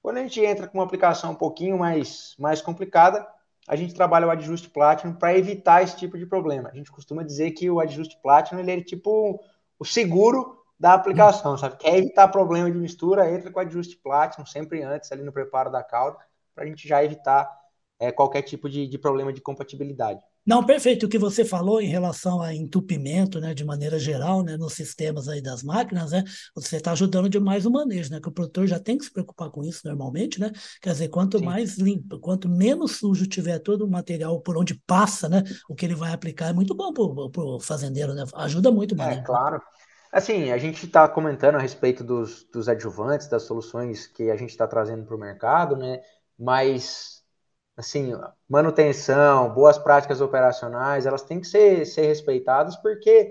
Quando 0.00 0.16
a 0.16 0.22
gente 0.22 0.40
entra 0.40 0.66
com 0.66 0.78
uma 0.78 0.84
aplicação 0.84 1.32
um 1.32 1.36
pouquinho 1.36 1.76
mais, 1.76 2.34
mais 2.38 2.62
complicada, 2.62 3.28
a 3.68 3.76
gente 3.76 3.92
trabalha 3.92 4.26
o 4.26 4.30
adjuste 4.30 4.70
Platinum 4.70 5.12
para 5.12 5.36
evitar 5.36 5.82
esse 5.82 5.94
tipo 5.98 6.16
de 6.16 6.24
problema. 6.24 6.70
A 6.70 6.74
gente 6.74 6.90
costuma 6.90 7.22
dizer 7.22 7.50
que 7.50 7.68
o 7.68 7.80
adjuste 7.80 8.18
Platinum 8.22 8.60
ele 8.60 8.70
é 8.70 8.80
tipo 8.80 9.44
o 9.78 9.84
seguro 9.84 10.55
da 10.78 10.94
aplicação, 10.94 11.56
sabe? 11.56 11.76
Quer 11.76 11.96
evitar 11.96 12.28
problema 12.28 12.70
de 12.70 12.76
mistura, 12.76 13.30
entra 13.30 13.50
com 13.50 13.60
ajuste 13.60 13.98
Platinum 14.02 14.46
sempre 14.46 14.82
antes 14.82 15.10
ali 15.10 15.22
no 15.22 15.32
preparo 15.32 15.70
da 15.70 15.82
cauda, 15.82 16.18
para 16.54 16.64
a 16.64 16.66
gente 16.66 16.86
já 16.86 17.02
evitar 17.02 17.50
é, 17.98 18.12
qualquer 18.12 18.42
tipo 18.42 18.68
de, 18.68 18.86
de 18.86 18.98
problema 18.98 19.32
de 19.32 19.40
compatibilidade. 19.40 20.20
Não, 20.46 20.64
perfeito. 20.64 21.06
O 21.06 21.08
que 21.08 21.18
você 21.18 21.44
falou 21.44 21.80
em 21.80 21.88
relação 21.88 22.40
a 22.40 22.54
entupimento, 22.54 23.40
né, 23.40 23.52
de 23.52 23.64
maneira 23.64 23.98
geral, 23.98 24.44
né, 24.44 24.56
nos 24.56 24.74
sistemas 24.74 25.26
aí 25.28 25.42
das 25.42 25.64
máquinas, 25.64 26.12
né, 26.12 26.22
você 26.54 26.76
está 26.76 26.92
ajudando 26.92 27.28
demais 27.28 27.66
o 27.66 27.70
manejo, 27.70 28.12
né, 28.12 28.20
que 28.20 28.28
o 28.28 28.32
produtor 28.32 28.64
já 28.64 28.78
tem 28.78 28.96
que 28.96 29.04
se 29.04 29.12
preocupar 29.12 29.50
com 29.50 29.64
isso 29.64 29.80
normalmente, 29.84 30.38
né, 30.38 30.52
quer 30.80 30.92
dizer, 30.92 31.08
quanto 31.08 31.40
Sim. 31.40 31.46
mais 31.46 31.78
limpo, 31.78 32.20
quanto 32.20 32.48
menos 32.48 32.98
sujo 32.98 33.26
tiver 33.26 33.58
todo 33.58 33.84
o 33.84 33.90
material 33.90 34.40
por 34.40 34.56
onde 34.56 34.80
passa, 34.86 35.28
né, 35.28 35.42
o 35.68 35.74
que 35.74 35.84
ele 35.84 35.96
vai 35.96 36.12
aplicar 36.12 36.50
é 36.50 36.52
muito 36.52 36.76
bom 36.76 36.92
para 36.92 37.42
o 37.42 37.58
fazendeiro, 37.58 38.14
né, 38.14 38.24
ajuda 38.36 38.70
muito 38.70 38.92
o 38.92 38.94
é, 38.94 38.98
manejo. 38.98 39.20
É, 39.22 39.24
claro. 39.24 39.60
Assim, 40.16 40.50
a 40.50 40.56
gente 40.56 40.86
está 40.86 41.06
comentando 41.06 41.56
a 41.56 41.58
respeito 41.58 42.02
dos, 42.02 42.42
dos 42.44 42.70
adjuvantes, 42.70 43.28
das 43.28 43.42
soluções 43.42 44.06
que 44.06 44.30
a 44.30 44.36
gente 44.36 44.48
está 44.48 44.66
trazendo 44.66 45.04
para 45.04 45.14
o 45.14 45.18
mercado, 45.20 45.76
né? 45.76 46.00
Mas, 46.38 47.22
assim, 47.76 48.14
manutenção, 48.48 49.52
boas 49.52 49.76
práticas 49.76 50.22
operacionais, 50.22 51.04
elas 51.04 51.20
têm 51.20 51.38
que 51.38 51.46
ser, 51.46 51.84
ser 51.84 52.06
respeitadas 52.06 52.76
porque 52.76 53.30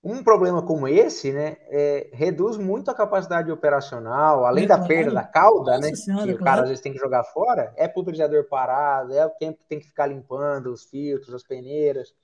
um 0.00 0.22
problema 0.22 0.62
como 0.62 0.86
esse, 0.86 1.32
né, 1.32 1.56
é, 1.62 2.08
reduz 2.12 2.56
muito 2.56 2.88
a 2.88 2.94
capacidade 2.94 3.50
operacional, 3.50 4.46
além 4.46 4.66
é, 4.66 4.68
da 4.68 4.76
claro. 4.76 4.88
perda 4.88 5.10
da 5.10 5.24
cauda, 5.24 5.72
Nossa 5.72 5.90
né, 5.90 5.96
senhora, 5.96 6.24
que 6.24 6.32
o 6.34 6.38
cara 6.38 6.62
às 6.62 6.68
vezes 6.68 6.82
tem 6.84 6.92
que 6.92 7.00
jogar 7.00 7.24
fora, 7.24 7.74
é 7.76 7.88
pulverizador 7.88 8.44
parado, 8.44 9.12
é 9.12 9.26
o 9.26 9.30
tempo 9.30 9.58
que 9.58 9.66
tem 9.66 9.80
que 9.80 9.88
ficar 9.88 10.06
limpando 10.06 10.72
os 10.72 10.84
filtros, 10.84 11.34
as 11.34 11.42
peneiras, 11.42 12.14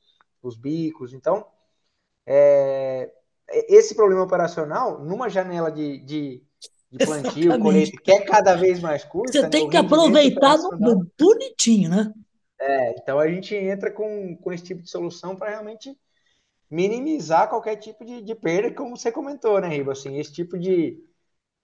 os 0.40 0.56
bicos, 0.56 1.12
então 1.12 1.44
é, 2.24 3.10
esse 3.48 3.94
problema 3.94 4.22
operacional, 4.22 5.04
numa 5.04 5.28
janela 5.28 5.70
de, 5.70 5.98
de, 5.98 6.42
de 6.90 7.06
plantio, 7.06 7.58
colheita, 7.60 8.00
que 8.02 8.10
é 8.10 8.20
cada 8.22 8.54
vez 8.54 8.80
mais 8.80 9.04
curta. 9.04 9.32
Você 9.32 9.42
né, 9.42 9.48
tem 9.48 9.68
que 9.68 9.76
aproveitar 9.76 10.58
no, 10.58 11.06
bonitinho, 11.18 11.90
né? 11.90 12.12
É, 12.60 12.92
então 12.98 13.18
a 13.18 13.28
gente 13.28 13.54
entra 13.54 13.90
com, 13.90 14.36
com 14.36 14.52
esse 14.52 14.64
tipo 14.64 14.82
de 14.82 14.90
solução 14.90 15.36
para 15.36 15.50
realmente 15.50 15.96
minimizar 16.70 17.48
qualquer 17.48 17.76
tipo 17.76 18.04
de, 18.04 18.22
de 18.22 18.34
perda, 18.34 18.74
como 18.74 18.96
você 18.96 19.12
comentou, 19.12 19.60
né, 19.60 19.68
Riba? 19.68 19.92
Assim, 19.92 20.18
esse 20.18 20.32
tipo 20.32 20.58
de, 20.58 20.98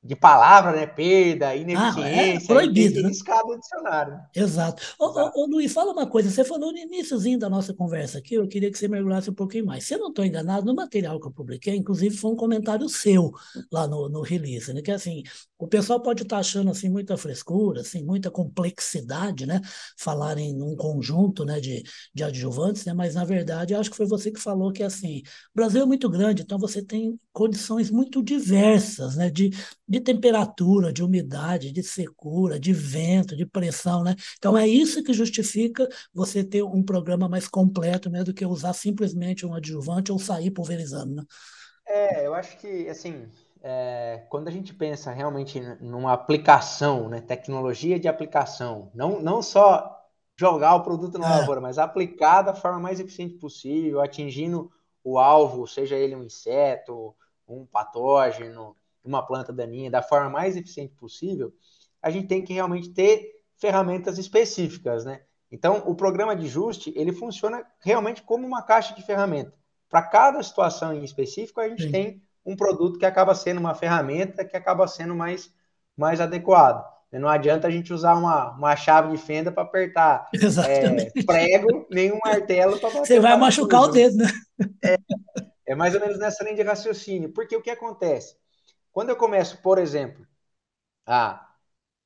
de 0.05 0.17
palavra, 0.17 0.73
né? 0.73 0.85
Perda, 0.85 1.55
ineficiência. 1.55 2.03
Ah, 2.03 2.27
é 2.27 2.41
proibido, 2.41 3.03
né? 3.03 3.11
dicionário. 3.11 4.19
Exato. 4.35 4.83
Ô. 4.99 5.07
Ô, 5.07 5.43
ô, 5.43 5.47
Luiz, 5.47 5.73
fala 5.73 5.93
uma 5.93 6.07
coisa. 6.07 6.29
Você 6.29 6.45
falou 6.45 6.73
no 6.73 6.79
iníciozinho 6.79 7.39
da 7.39 7.49
nossa 7.49 7.73
conversa 7.73 8.19
aqui, 8.19 8.35
eu 8.35 8.49
queria 8.49 8.71
que 8.71 8.77
você 8.77 8.89
mergulhasse 8.89 9.31
um 9.31 9.35
pouquinho 9.35 9.67
mais. 9.67 9.85
Se 9.85 9.95
eu 9.95 10.01
não 10.01 10.09
estou 10.09 10.25
enganado, 10.25 10.67
no 10.67 10.75
material 10.75 11.21
que 11.21 11.29
eu 11.29 11.31
publiquei, 11.31 11.77
inclusive 11.77 12.17
foi 12.17 12.33
um 12.33 12.37
comentário 12.37 12.89
seu 12.89 13.31
lá 13.71 13.87
no, 13.87 14.09
no 14.09 14.23
release, 14.23 14.73
né? 14.73 14.83
Que 14.83 14.91
assim, 14.91 15.23
o 15.57 15.69
pessoal 15.69 16.01
pode 16.01 16.25
estar 16.25 16.37
tá 16.37 16.41
achando 16.41 16.71
assim 16.73 16.89
muita 16.89 17.17
frescura, 17.17 17.83
assim, 17.83 18.03
muita 18.03 18.29
complexidade, 18.29 19.47
né? 19.47 19.61
Falar 19.97 20.37
em 20.37 20.61
um 20.61 20.75
conjunto 20.75 21.45
né, 21.45 21.61
de, 21.61 21.85
de 22.13 22.25
adjuvantes, 22.25 22.85
né? 22.85 22.93
Mas 22.93 23.15
na 23.15 23.25
verdade, 23.25 23.73
acho 23.73 23.91
que 23.91 23.97
foi 23.97 24.07
você 24.07 24.33
que 24.33 24.41
falou 24.41 24.73
que 24.73 24.83
assim, 24.83 25.19
o 25.55 25.55
Brasil 25.55 25.83
é 25.83 25.87
muito 25.87 26.11
grande, 26.11 26.43
então 26.43 26.59
você 26.59 26.83
tem 26.83 27.17
condições 27.33 27.89
muito 27.89 28.21
diversas, 28.21 29.15
né? 29.17 29.31
De 29.31 29.51
de 29.93 30.01
temperatura, 30.01 30.91
de 30.91 31.05
umidade, 31.05 31.71
de 31.71 31.83
secura, 31.83 32.59
de 32.59 32.73
vento, 32.73 33.37
de 33.37 33.45
pressão, 33.45 34.03
né? 34.03 34.17
Então 34.39 34.57
é 34.57 34.67
isso 34.67 35.05
que 35.05 35.13
justifica 35.13 35.87
você 36.15 36.43
ter 36.43 36.63
um 36.63 36.83
programa 36.83 37.29
mais 37.29 37.47
completo, 37.47 38.09
né, 38.09 38.25
do 38.25 38.33
que 38.33 38.47
usar 38.47 38.73
simplesmente 38.73 39.45
um 39.45 39.53
adjuvante 39.53 40.11
ou 40.11 40.19
sair 40.19 40.51
pulverizando, 40.51 41.17
né? 41.17 41.23
É, 41.87 42.27
eu 42.27 42.33
acho 42.33 42.57
que 42.57 42.89
assim, 42.89 43.29
é, 43.63 44.25
quando 44.31 44.49
a 44.49 44.51
gente 44.51 44.73
pensa 44.73 45.13
realmente 45.13 45.61
numa 45.79 46.15
aplicação, 46.15 47.11
né, 47.11 47.21
tecnologia 47.21 48.01
de 48.01 48.09
aplicação, 48.09 48.91
não, 48.95 49.21
não 49.21 49.43
só 49.43 49.95
jogar 50.35 50.75
o 50.75 50.83
produto 50.83 51.19
na 51.19 51.27
é. 51.27 51.39
lavoura, 51.41 51.61
mas 51.61 51.77
aplicar 51.77 52.41
da 52.41 52.55
forma 52.55 52.81
mais 52.81 52.99
eficiente 52.99 53.35
possível, 53.35 54.01
atingindo 54.01 54.73
o 55.05 55.19
alvo, 55.19 55.67
seja 55.67 55.97
ele 55.97 56.17
um 56.17 56.25
inseto, 56.25 57.15
um 57.47 57.67
patógeno, 57.67 58.75
uma 59.05 59.25
planta 59.25 59.53
daninha 59.53 59.91
da 59.91 60.03
forma 60.03 60.31
mais 60.31 60.57
eficiente 60.57 60.95
possível, 60.95 61.53
a 62.01 62.11
gente 62.11 62.29
tem 62.29 62.43
que 62.43 62.53
realmente 62.53 62.91
ter 62.91 63.43
ferramentas 63.57 64.19
específicas, 64.19 65.05
né? 65.05 65.23
Então, 65.51 65.83
o 65.87 65.95
programa 65.95 66.35
de 66.35 66.47
ajuste, 66.47 66.93
ele 66.97 67.13
funciona 67.13 67.65
realmente 67.81 68.23
como 68.23 68.47
uma 68.47 68.63
caixa 68.63 68.95
de 68.95 69.03
ferramenta. 69.03 69.53
Para 69.89 70.03
cada 70.03 70.43
situação 70.43 70.95
em 70.95 71.05
específico, 71.05 71.61
a 71.61 71.69
gente 71.69 71.85
Sim. 71.85 71.93
tem 71.93 72.23
um 72.45 72.57
produto 72.57 72.99
que 72.99 73.05
acaba 73.05 73.35
sendo 73.35 73.61
uma 73.61 73.75
ferramenta 73.75 74.45
que 74.45 74.57
acaba 74.57 74.89
sendo 74.89 75.15
mais, 75.15 75.53
mais 75.97 76.21
adequado. 76.21 76.83
Não 77.13 77.29
adianta 77.29 77.69
a 77.69 77.71
gente 77.71 77.93
usar 77.93 78.15
uma, 78.15 78.53
uma 78.53 78.75
chave 78.75 79.15
de 79.15 79.23
fenda 79.23 79.53
para 79.53 79.63
apertar 79.63 80.31
é, 80.67 81.23
prego, 81.23 81.87
nem 81.91 82.11
um 82.11 82.19
martelo 82.25 82.81
para 82.81 82.89
Você 82.89 83.21
vai 83.21 83.37
machucar 83.37 83.83
tudo. 83.83 83.91
o 83.91 83.93
dedo, 83.93 84.17
né? 84.17 84.31
É, 84.83 84.97
é 85.67 85.75
mais 85.75 85.95
ou 85.95 86.01
menos 86.01 86.19
nessa 86.19 86.43
linha 86.43 86.57
de 86.57 86.63
raciocínio. 86.63 87.31
Porque 87.31 87.55
o 87.55 87.61
que 87.61 87.71
acontece? 87.71 88.35
Quando 88.93 89.09
eu 89.09 89.17
começo, 89.17 89.61
por 89.63 89.79
exemplo, 89.79 90.27
a 91.07 91.49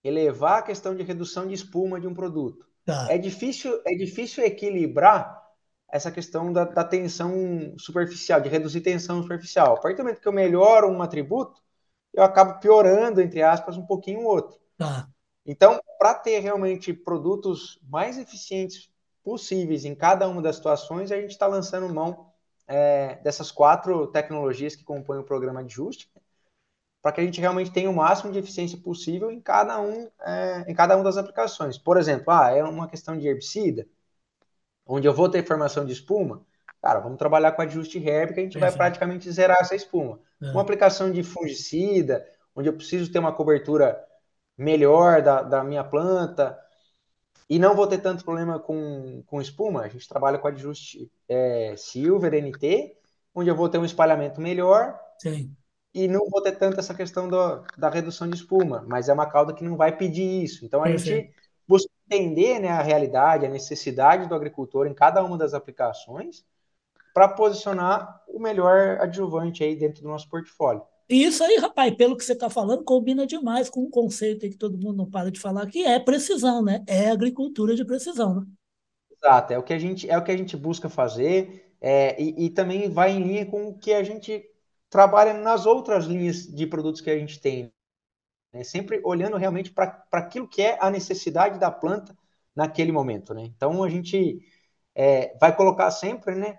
elevar 0.02 0.60
a 0.60 0.62
questão 0.62 0.94
de 0.94 1.02
redução 1.02 1.46
de 1.46 1.54
espuma 1.54 2.00
de 2.00 2.06
um 2.06 2.14
produto, 2.14 2.66
tá. 2.84 3.08
é, 3.10 3.18
difícil, 3.18 3.80
é 3.84 3.94
difícil 3.94 4.44
equilibrar 4.44 5.44
essa 5.88 6.10
questão 6.10 6.52
da, 6.52 6.64
da, 6.64 6.84
tensão 6.84 7.74
superficial, 7.78 8.40
de 8.40 8.48
reduzir 8.48 8.80
tensão 8.80 9.22
superficial. 9.22 9.76
A 9.76 9.80
partir 9.80 9.96
do 9.96 10.04
momento 10.04 10.20
que 10.20 10.28
eu 10.28 10.32
melhoro 10.32 10.88
um 10.88 11.02
atributo, 11.02 11.60
eu 12.12 12.22
acabo 12.22 12.60
piorando, 12.60 13.20
entre 13.20 13.42
aspas, 13.42 13.76
um 13.76 13.86
pouquinho 13.86 14.20
o 14.20 14.26
outro. 14.26 14.58
Tá. 14.76 15.08
Então, 15.44 15.80
para 15.98 16.14
ter 16.14 16.40
realmente 16.40 16.92
produtos 16.92 17.80
mais 17.88 18.18
eficientes 18.18 18.90
possíveis 19.22 19.84
em 19.84 19.94
cada 19.94 20.28
uma 20.28 20.42
das 20.42 20.56
situações, 20.56 21.12
a 21.12 21.20
gente 21.20 21.30
está 21.30 21.46
lançando 21.46 21.92
mão 21.92 22.32
é, 22.66 23.16
dessas 23.16 23.50
quatro 23.52 24.08
tecnologias 24.08 24.74
que 24.74 24.84
compõem 24.84 25.18
o 25.18 25.24
programa 25.24 25.62
de 25.62 25.72
ajuste, 25.72 26.10
para 27.06 27.12
que 27.12 27.20
a 27.20 27.24
gente 27.24 27.40
realmente 27.40 27.70
tenha 27.70 27.88
o 27.88 27.94
máximo 27.94 28.32
de 28.32 28.40
eficiência 28.40 28.76
possível 28.78 29.30
em 29.30 29.40
cada 29.40 29.80
um, 29.80 30.10
é, 30.20 30.64
em 30.66 30.74
cada 30.74 30.96
uma 30.96 31.04
das 31.04 31.16
aplicações. 31.16 31.78
Por 31.78 31.96
exemplo, 31.98 32.32
ah, 32.32 32.50
é 32.50 32.64
uma 32.64 32.88
questão 32.88 33.16
de 33.16 33.28
herbicida, 33.28 33.86
onde 34.84 35.06
eu 35.06 35.14
vou 35.14 35.28
ter 35.28 35.46
formação 35.46 35.84
de 35.84 35.92
espuma, 35.92 36.44
cara, 36.82 36.98
vamos 36.98 37.16
trabalhar 37.16 37.52
com 37.52 37.62
ajuste 37.62 38.04
herb 38.04 38.34
que 38.34 38.40
a 38.40 38.42
gente 38.42 38.58
vai 38.58 38.72
praticamente 38.72 39.30
zerar 39.30 39.58
essa 39.60 39.76
espuma. 39.76 40.18
É. 40.42 40.50
Uma 40.50 40.62
aplicação 40.62 41.08
de 41.12 41.22
fungicida, 41.22 42.26
onde 42.56 42.68
eu 42.68 42.72
preciso 42.72 43.12
ter 43.12 43.20
uma 43.20 43.32
cobertura 43.32 44.04
melhor 44.58 45.22
da, 45.22 45.42
da 45.42 45.62
minha 45.62 45.84
planta 45.84 46.58
e 47.48 47.56
não 47.56 47.76
vou 47.76 47.86
ter 47.86 47.98
tanto 47.98 48.24
problema 48.24 48.58
com, 48.58 49.22
com 49.26 49.40
espuma, 49.40 49.82
a 49.82 49.88
gente 49.88 50.08
trabalha 50.08 50.38
com 50.38 50.48
ajuste 50.48 51.08
é, 51.28 51.72
Silver 51.76 52.34
NT, 52.34 52.96
onde 53.32 53.48
eu 53.48 53.54
vou 53.54 53.68
ter 53.68 53.78
um 53.78 53.84
espalhamento 53.84 54.40
melhor. 54.40 54.98
Sim 55.20 55.54
e 55.96 56.06
não 56.06 56.28
vou 56.28 56.42
ter 56.42 56.52
tanto 56.52 56.78
essa 56.78 56.92
questão 56.92 57.26
do, 57.26 57.64
da 57.78 57.88
redução 57.88 58.28
de 58.28 58.36
espuma, 58.36 58.84
mas 58.86 59.08
é 59.08 59.14
uma 59.14 59.24
cauda 59.24 59.54
que 59.54 59.64
não 59.64 59.78
vai 59.78 59.96
pedir 59.96 60.44
isso. 60.44 60.62
Então 60.62 60.84
a 60.84 60.94
gente 60.94 61.30
busca 61.66 61.90
entender 62.04 62.60
né, 62.60 62.68
a 62.68 62.82
realidade, 62.82 63.46
a 63.46 63.48
necessidade 63.48 64.28
do 64.28 64.34
agricultor 64.34 64.86
em 64.86 64.92
cada 64.92 65.24
uma 65.24 65.38
das 65.38 65.54
aplicações 65.54 66.44
para 67.14 67.28
posicionar 67.28 68.22
o 68.28 68.38
melhor 68.38 69.00
adjuvante 69.00 69.64
aí 69.64 69.74
dentro 69.74 70.02
do 70.02 70.08
nosso 70.08 70.28
portfólio. 70.28 70.82
E 71.08 71.24
isso 71.24 71.42
aí, 71.42 71.56
rapaz, 71.56 71.94
pelo 71.94 72.14
que 72.14 72.24
você 72.24 72.34
está 72.34 72.50
falando, 72.50 72.84
combina 72.84 73.26
demais 73.26 73.70
com 73.70 73.80
um 73.80 73.90
conceito 73.90 74.50
que 74.50 74.56
todo 74.56 74.76
mundo 74.76 74.98
não 74.98 75.10
para 75.10 75.30
de 75.30 75.40
falar, 75.40 75.66
que 75.66 75.82
é 75.82 75.98
precisão, 75.98 76.62
né? 76.62 76.84
É 76.86 77.08
agricultura 77.08 77.74
de 77.74 77.86
precisão, 77.86 78.40
né? 78.40 78.46
Exato, 79.10 79.54
é 79.54 79.58
o 79.58 79.62
que 79.62 79.72
a 79.72 79.78
gente, 79.78 80.10
é 80.10 80.18
o 80.18 80.22
que 80.22 80.30
a 80.30 80.36
gente 80.36 80.58
busca 80.58 80.90
fazer, 80.90 81.72
é, 81.80 82.20
e, 82.20 82.46
e 82.46 82.50
também 82.50 82.90
vai 82.90 83.12
em 83.12 83.22
linha 83.22 83.46
com 83.46 83.68
o 83.68 83.78
que 83.78 83.94
a 83.94 84.02
gente 84.02 84.44
trabalha 84.90 85.34
nas 85.34 85.66
outras 85.66 86.06
linhas 86.06 86.46
de 86.46 86.66
produtos 86.66 87.00
que 87.00 87.10
a 87.10 87.18
gente 87.18 87.40
tem. 87.40 87.72
Né? 88.52 88.64
Sempre 88.64 89.00
olhando 89.04 89.36
realmente 89.36 89.70
para 89.70 90.06
aquilo 90.12 90.48
que 90.48 90.62
é 90.62 90.78
a 90.80 90.90
necessidade 90.90 91.58
da 91.58 91.70
planta 91.70 92.16
naquele 92.54 92.92
momento, 92.92 93.34
né? 93.34 93.42
Então 93.44 93.84
a 93.84 93.88
gente 93.90 94.40
é, 94.94 95.36
vai 95.38 95.54
colocar 95.54 95.90
sempre, 95.90 96.34
né, 96.34 96.58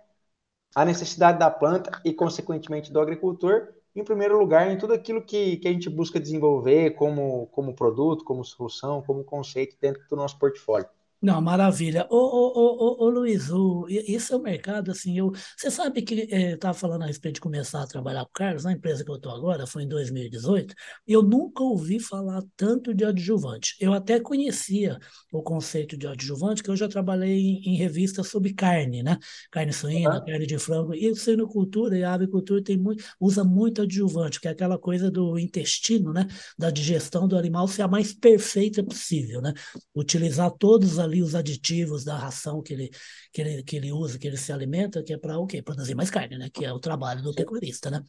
a 0.75 0.85
necessidade 0.85 1.39
da 1.39 1.49
planta 1.49 1.89
e 2.05 2.13
consequentemente 2.13 2.91
do 2.93 3.01
agricultor 3.01 3.73
em 3.95 4.03
primeiro 4.03 4.37
lugar 4.37 4.69
em 4.69 4.77
tudo 4.77 4.93
aquilo 4.93 5.23
que, 5.23 5.57
que 5.57 5.67
a 5.67 5.71
gente 5.71 5.89
busca 5.89 6.19
desenvolver 6.19 6.91
como, 6.91 7.47
como 7.47 7.73
produto, 7.73 8.23
como 8.23 8.45
solução, 8.45 9.01
como 9.01 9.23
conceito 9.23 9.75
dentro 9.81 10.03
do 10.07 10.15
nosso 10.15 10.37
portfólio. 10.37 10.87
Não, 11.19 11.41
maravilha. 11.41 12.05
Ô, 12.11 12.15
ô, 12.15 12.51
ô, 12.55 13.03
ô, 13.03 13.05
ô 13.05 13.09
Luiz, 13.09 13.49
o, 13.49 13.87
esse 13.89 14.31
é 14.31 14.35
o 14.35 14.39
mercado, 14.39 14.91
assim, 14.91 15.17
eu, 15.17 15.31
você 15.57 15.71
sabe 15.71 16.03
que 16.03 16.27
eh, 16.31 16.51
eu 16.51 16.55
estava 16.55 16.75
falando 16.75 17.01
a 17.03 17.07
respeito 17.07 17.35
de 17.35 17.41
começar 17.41 17.81
a 17.81 17.87
trabalhar 17.87 18.23
com 18.25 18.29
o 18.29 18.33
Carlos, 18.33 18.65
na 18.65 18.71
empresa 18.73 19.03
que 19.03 19.09
eu 19.09 19.15
estou 19.15 19.31
agora, 19.31 19.65
foi 19.65 19.81
em 19.83 19.87
2018, 19.87 20.75
eu 21.07 21.23
nunca 21.23 21.63
ouvi 21.63 21.99
falar 21.99 22.43
tanto 22.55 22.93
de 22.93 23.03
adjuvante. 23.03 23.75
Eu 23.79 23.93
até 23.93 24.19
conhecia 24.19 24.99
o 25.31 25.41
conceito 25.41 25.97
de 25.97 26.05
adjuvante, 26.05 26.61
que 26.61 26.69
eu 26.69 26.75
já 26.75 26.87
trabalhei 26.87 27.39
em, 27.39 27.73
em 27.73 27.75
revistas 27.77 28.27
sobre 28.27 28.53
carne, 28.53 29.01
né? 29.01 29.17
Carne 29.51 29.73
suína, 29.73 30.23
carne 30.23 30.45
de 30.45 30.59
frango, 30.59 30.93
e 30.93 31.15
suinocultura 31.15 31.97
e 31.97 32.03
a 32.03 32.13
avicultura 32.13 32.63
tem 32.63 32.77
muito, 32.77 33.03
usa 33.19 33.43
muito 33.43 33.81
adjuvante, 33.81 34.39
que 34.39 34.47
é 34.47 34.51
aquela 34.51 34.77
coisa 34.77 35.09
do 35.09 35.39
intestino, 35.39 36.13
né? 36.13 36.27
Da 36.55 36.69
digestão 36.69 37.27
do 37.27 37.35
animal 37.35 37.67
ser 37.67 37.81
a 37.81 37.87
mais 37.87 38.13
perfeita 38.13 38.83
possível, 38.83 39.41
né? 39.41 39.51
Utilizar 39.95 40.51
todos 40.51 40.99
ali 41.07 41.21
os 41.21 41.35
aditivos 41.35 42.03
da 42.03 42.17
ração 42.17 42.61
que 42.61 42.73
ele, 42.73 42.89
que 43.31 43.41
ele, 43.41 43.63
que 43.63 43.75
ele 43.75 43.91
usa, 43.91 44.19
que 44.19 44.27
ele 44.27 44.37
se 44.37 44.51
alimenta, 44.51 45.03
que 45.03 45.13
é 45.13 45.17
para 45.17 45.39
o 45.39 45.47
quê? 45.47 45.61
Produzir 45.61 45.95
mais 45.95 46.09
carne, 46.09 46.37
né? 46.37 46.49
Que 46.49 46.65
é 46.65 46.71
o 46.71 46.79
trabalho 46.79 47.21
do 47.21 47.33
pecuarista, 47.33 47.89
né? 47.89 48.03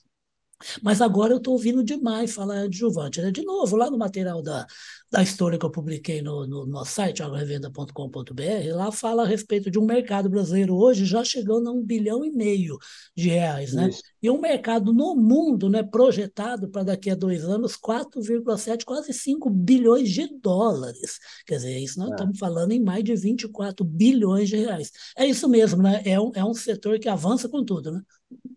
Mas 0.83 1.01
agora 1.01 1.33
eu 1.33 1.39
estou 1.39 1.55
ouvindo 1.55 1.85
demais 1.85 2.35
falar 2.35 2.63
adjuvante. 2.63 3.21
Né? 3.21 3.31
De 3.31 3.43
novo, 3.45 3.77
lá 3.77 3.91
no 3.91 3.97
material 3.97 4.43
da, 4.43 4.67
da 5.11 5.23
história 5.23 5.59
que 5.59 5.65
eu 5.65 5.71
publiquei 5.71 6.21
no, 6.21 6.47
no 6.47 6.67
nosso 6.67 6.93
site, 6.93 7.23
agrorevenda.com.br, 7.23 8.75
lá 8.75 8.91
fala 8.91 9.23
a 9.23 9.27
respeito 9.27 9.71
de 9.71 9.79
um 9.79 9.87
mercado 9.87 10.29
brasileiro 10.29 10.77
hoje 10.77 11.05
já 11.05 11.23
chegando 11.23 11.69
a 11.69 11.73
um 11.73 11.83
bilhão 11.83 12.25
e 12.25 12.31
meio 12.31 12.77
de 13.17 13.29
reais. 13.29 13.73
Né? 13.73 13.91
E 14.21 14.29
um 14.29 14.41
mercado 14.41 14.93
no 14.93 15.15
mundo 15.15 15.71
né, 15.71 15.83
projetado 15.83 16.69
para 16.69 16.83
daqui 16.83 17.11
a 17.11 17.15
dois 17.15 17.45
anos 17.45 17.77
4,7, 17.77 18.85
quase 18.85 19.13
5 19.13 19.49
bilhões 19.49 20.11
de 20.11 20.27
dólares. 20.41 21.19
Quer 21.47 21.57
dizer, 21.57 21.79
isso 21.79 21.99
nós 22.01 22.11
é. 22.11 22.15
estamos 22.15 22.39
falando 22.39 22.73
em 22.73 22.83
mais 22.83 23.05
de 23.05 23.15
24 23.15 23.85
bilhões 23.85 24.49
de 24.49 24.57
reais. 24.57 24.91
É 25.17 25.25
isso 25.25 25.49
mesmo, 25.49 25.83
né? 25.83 26.03
é, 26.05 26.21
um, 26.21 26.33
é 26.35 26.45
um 26.45 26.55
setor 26.55 26.99
que 26.99 27.09
avança 27.09 27.49
com 27.49 27.65
tudo. 27.65 27.93
Né? 27.93 28.03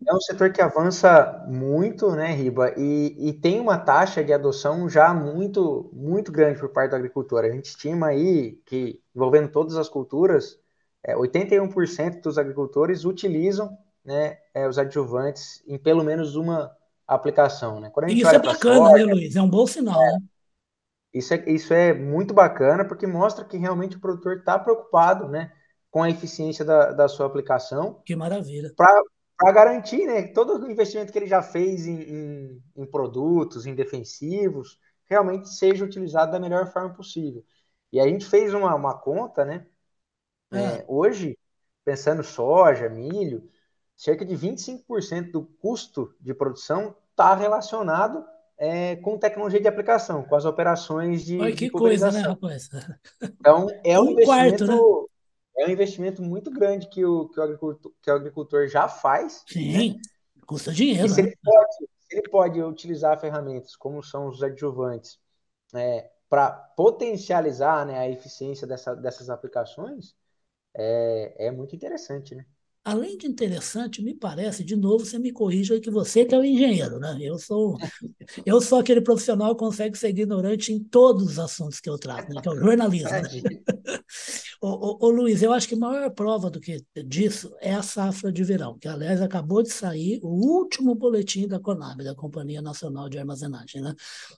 É 0.06 0.14
um 0.14 0.20
setor 0.20 0.52
que 0.52 0.60
avança 0.60 1.44
muito, 1.48 2.10
né, 2.12 2.32
Riba, 2.32 2.74
e, 2.76 3.28
e 3.28 3.32
tem 3.32 3.60
uma 3.60 3.78
taxa 3.78 4.22
de 4.22 4.32
adoção 4.32 4.88
já 4.88 5.12
muito, 5.12 5.90
muito 5.92 6.32
grande 6.32 6.58
por 6.58 6.70
parte 6.70 6.90
do 6.90 6.96
agricultor. 6.96 7.44
A 7.44 7.50
gente 7.50 7.66
estima 7.66 8.08
aí 8.08 8.60
que, 8.66 9.00
envolvendo 9.14 9.48
todas 9.48 9.76
as 9.76 9.88
culturas, 9.88 10.58
é, 11.04 11.14
81% 11.16 12.20
dos 12.20 12.38
agricultores 12.38 13.04
utilizam 13.04 13.76
né, 14.04 14.38
é, 14.54 14.68
os 14.68 14.78
adjuvantes 14.78 15.62
em 15.66 15.78
pelo 15.78 16.04
menos 16.04 16.36
uma 16.36 16.70
aplicação. 17.06 17.80
Né? 17.80 17.90
Quando 17.90 18.06
a 18.06 18.08
gente 18.08 18.22
isso 18.22 18.34
é 18.34 18.38
bacana, 18.38 18.80
né, 18.80 18.90
soja, 18.90 19.06
né, 19.06 19.12
Luiz? 19.12 19.36
É 19.36 19.42
um 19.42 19.48
bom 19.48 19.66
sinal. 19.66 20.00
É, 20.00 20.12
né? 20.12 20.18
isso, 21.12 21.34
é, 21.34 21.44
isso 21.46 21.74
é 21.74 21.92
muito 21.92 22.32
bacana, 22.32 22.84
porque 22.84 23.06
mostra 23.06 23.44
que 23.44 23.56
realmente 23.56 23.96
o 23.96 24.00
produtor 24.00 24.38
está 24.38 24.58
preocupado 24.58 25.28
né, 25.28 25.52
com 25.90 26.02
a 26.02 26.10
eficiência 26.10 26.64
da, 26.64 26.92
da 26.92 27.08
sua 27.08 27.26
aplicação. 27.26 28.00
Que 28.04 28.16
maravilha. 28.16 28.72
Para 28.76 29.02
para 29.36 29.52
garantir 29.52 30.06
né, 30.06 30.28
todo 30.28 30.64
o 30.64 30.70
investimento 30.70 31.12
que 31.12 31.18
ele 31.18 31.26
já 31.26 31.42
fez 31.42 31.86
em, 31.86 32.00
em, 32.02 32.62
em, 32.76 32.86
produtos, 32.86 33.66
em 33.66 33.74
defensivos, 33.74 34.78
realmente 35.06 35.48
seja 35.48 35.84
utilizado 35.84 36.32
da 36.32 36.40
melhor 36.40 36.66
forma 36.72 36.94
possível. 36.94 37.44
E 37.92 38.00
a 38.00 38.06
gente 38.06 38.24
fez 38.24 38.54
uma, 38.54 38.74
uma 38.74 38.98
conta, 38.98 39.44
né? 39.44 39.66
É. 40.52 40.58
É, 40.58 40.84
hoje, 40.86 41.38
pensando 41.84 42.22
soja, 42.22 42.88
milho, 42.88 43.48
cerca 43.96 44.24
de 44.24 44.36
25% 44.36 45.32
do 45.32 45.44
custo 45.44 46.14
de 46.20 46.34
produção 46.34 46.94
está 47.10 47.34
relacionado 47.34 48.24
é, 48.58 48.96
com 48.96 49.18
tecnologia 49.18 49.60
de 49.60 49.68
aplicação, 49.68 50.22
com 50.22 50.36
as 50.36 50.44
operações 50.44 51.24
de. 51.24 51.38
Olha 51.38 51.52
que 51.54 51.66
de 51.66 51.70
coisa, 51.70 52.10
né, 52.10 52.20
rapaz? 52.20 52.68
Então, 53.22 53.66
é 53.84 53.98
um, 53.98 54.04
um 54.04 54.10
investimento. 54.10 54.66
Quarto, 54.66 54.66
né? 54.66 55.11
É 55.62 55.66
um 55.66 55.70
investimento 55.70 56.20
muito 56.22 56.50
grande 56.50 56.88
que 56.88 57.04
o, 57.04 57.28
que 57.28 57.38
o, 57.38 57.42
agricultor, 57.42 57.92
que 58.02 58.10
o 58.10 58.14
agricultor 58.14 58.66
já 58.66 58.88
faz. 58.88 59.44
Sim, 59.46 59.94
né? 59.94 60.00
custa 60.44 60.72
dinheiro. 60.72 61.06
E 61.06 61.08
se, 61.08 61.22
né? 61.22 61.28
ele 61.28 61.38
pode, 61.42 61.74
se 61.76 62.16
ele 62.16 62.28
pode 62.28 62.62
utilizar 62.62 63.20
ferramentas 63.20 63.76
como 63.76 64.02
são 64.02 64.26
os 64.26 64.42
adjuvantes 64.42 65.20
é, 65.74 66.10
para 66.28 66.50
potencializar 66.50 67.86
né, 67.86 67.98
a 67.98 68.08
eficiência 68.08 68.66
dessa, 68.66 68.96
dessas 68.96 69.30
aplicações, 69.30 70.16
é, 70.74 71.46
é 71.46 71.50
muito 71.50 71.76
interessante, 71.76 72.34
né? 72.34 72.44
Além 72.84 73.16
de 73.16 73.28
interessante, 73.28 74.02
me 74.02 74.12
parece, 74.12 74.64
de 74.64 74.74
novo, 74.74 75.06
você 75.06 75.16
me 75.16 75.30
corrija 75.30 75.78
que 75.78 75.88
você 75.88 76.24
que 76.24 76.34
é 76.34 76.38
o 76.38 76.44
engenheiro, 76.44 76.98
né? 76.98 77.16
Eu 77.20 77.38
sou, 77.38 77.78
eu 78.44 78.60
sou 78.60 78.80
aquele 78.80 79.00
profissional 79.00 79.54
que 79.54 79.60
consegue 79.60 79.96
ser 79.96 80.08
ignorante 80.08 80.72
em 80.72 80.82
todos 80.82 81.22
os 81.22 81.38
assuntos 81.38 81.78
que 81.78 81.88
eu 81.88 81.96
trato, 81.96 82.32
né? 82.34 82.40
que 82.42 82.48
é 82.48 82.50
o 82.50 82.58
jornalismo. 82.58 83.08
Né? 83.08 83.22
ô, 84.60 84.68
ô, 84.68 85.06
ô, 85.06 85.10
Luiz, 85.10 85.42
eu 85.42 85.52
acho 85.52 85.68
que 85.68 85.74
a 85.76 85.78
maior 85.78 86.10
prova 86.10 86.50
do 86.50 86.58
que 86.58 86.84
disso 87.06 87.54
é 87.60 87.72
a 87.72 87.82
safra 87.82 88.32
de 88.32 88.42
verão, 88.42 88.76
que 88.76 88.88
aliás 88.88 89.22
acabou 89.22 89.62
de 89.62 89.70
sair 89.70 90.18
o 90.20 90.28
último 90.28 90.96
boletim 90.96 91.46
da 91.46 91.60
Conab, 91.60 92.02
da 92.02 92.16
Companhia 92.16 92.60
Nacional 92.60 93.08
de 93.08 93.16
Armazenagem, 93.16 93.80
né? 93.80 93.94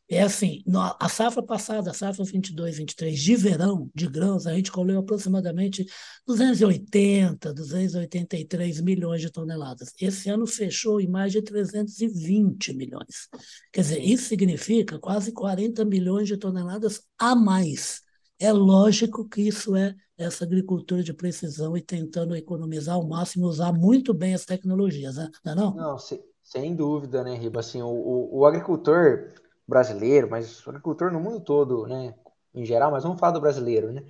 É 0.07 0.21
assim, 0.21 0.63
a 1.01 1.09
safra 1.09 1.43
passada, 1.43 1.93
a 1.93 1.95
safra 1.95 2.23
22, 2.23 2.77
23 2.77 3.19
de 3.19 3.37
verão 3.37 3.91
de 3.95 4.07
grãos, 4.07 4.47
a 4.47 4.53
gente 4.53 4.71
colheu 4.71 4.99
aproximadamente 4.99 5.87
280, 6.27 7.55
280 7.55 8.34
193 8.35 8.81
milhões 8.81 9.21
de 9.21 9.31
toneladas. 9.31 9.93
Esse 10.01 10.29
ano 10.29 10.47
fechou 10.47 11.01
em 11.01 11.09
mais 11.09 11.33
de 11.33 11.43
320 11.43 12.75
milhões. 12.75 13.29
Quer 13.73 13.83
dizer, 13.83 14.01
isso 14.01 14.29
significa 14.29 14.99
quase 14.99 15.33
40 15.33 15.85
milhões 15.85 16.29
de 16.29 16.37
toneladas 16.37 17.03
a 17.19 17.35
mais. 17.35 18.03
É 18.39 18.53
lógico 18.53 19.29
que 19.29 19.43
isso 19.43 19.77
é 19.77 19.95
essa 20.19 20.45
agricultura 20.45 21.03
de 21.03 21.15
precisão 21.15 21.77
e 21.77 21.83
tentando 21.83 22.37
economizar 22.37 22.97
ao 22.97 23.07
máximo, 23.07 23.47
usar 23.47 23.73
muito 23.73 24.13
bem 24.13 24.35
as 24.35 24.45
tecnologias, 24.45 25.17
né? 25.17 25.29
não 25.45 25.53
é 25.53 25.55
não? 25.55 25.75
Não, 25.75 25.99
sem, 25.99 26.21
sem 26.43 26.75
dúvida, 26.75 27.23
né, 27.23 27.37
Riba? 27.37 27.61
Assim, 27.61 27.83
o, 27.83 27.89
o, 27.89 28.39
o 28.39 28.47
agricultor 28.47 29.33
brasileiro, 29.67 30.29
mas 30.31 30.65
o 30.67 30.71
agricultor 30.71 31.13
no 31.13 31.21
mundo 31.21 31.41
todo, 31.41 31.87
né, 31.87 32.15
em 32.55 32.65
geral, 32.65 32.91
mas 32.91 33.03
vamos 33.03 33.19
falar 33.19 33.33
do 33.33 33.41
brasileiro, 33.41 33.93
né? 33.93 34.05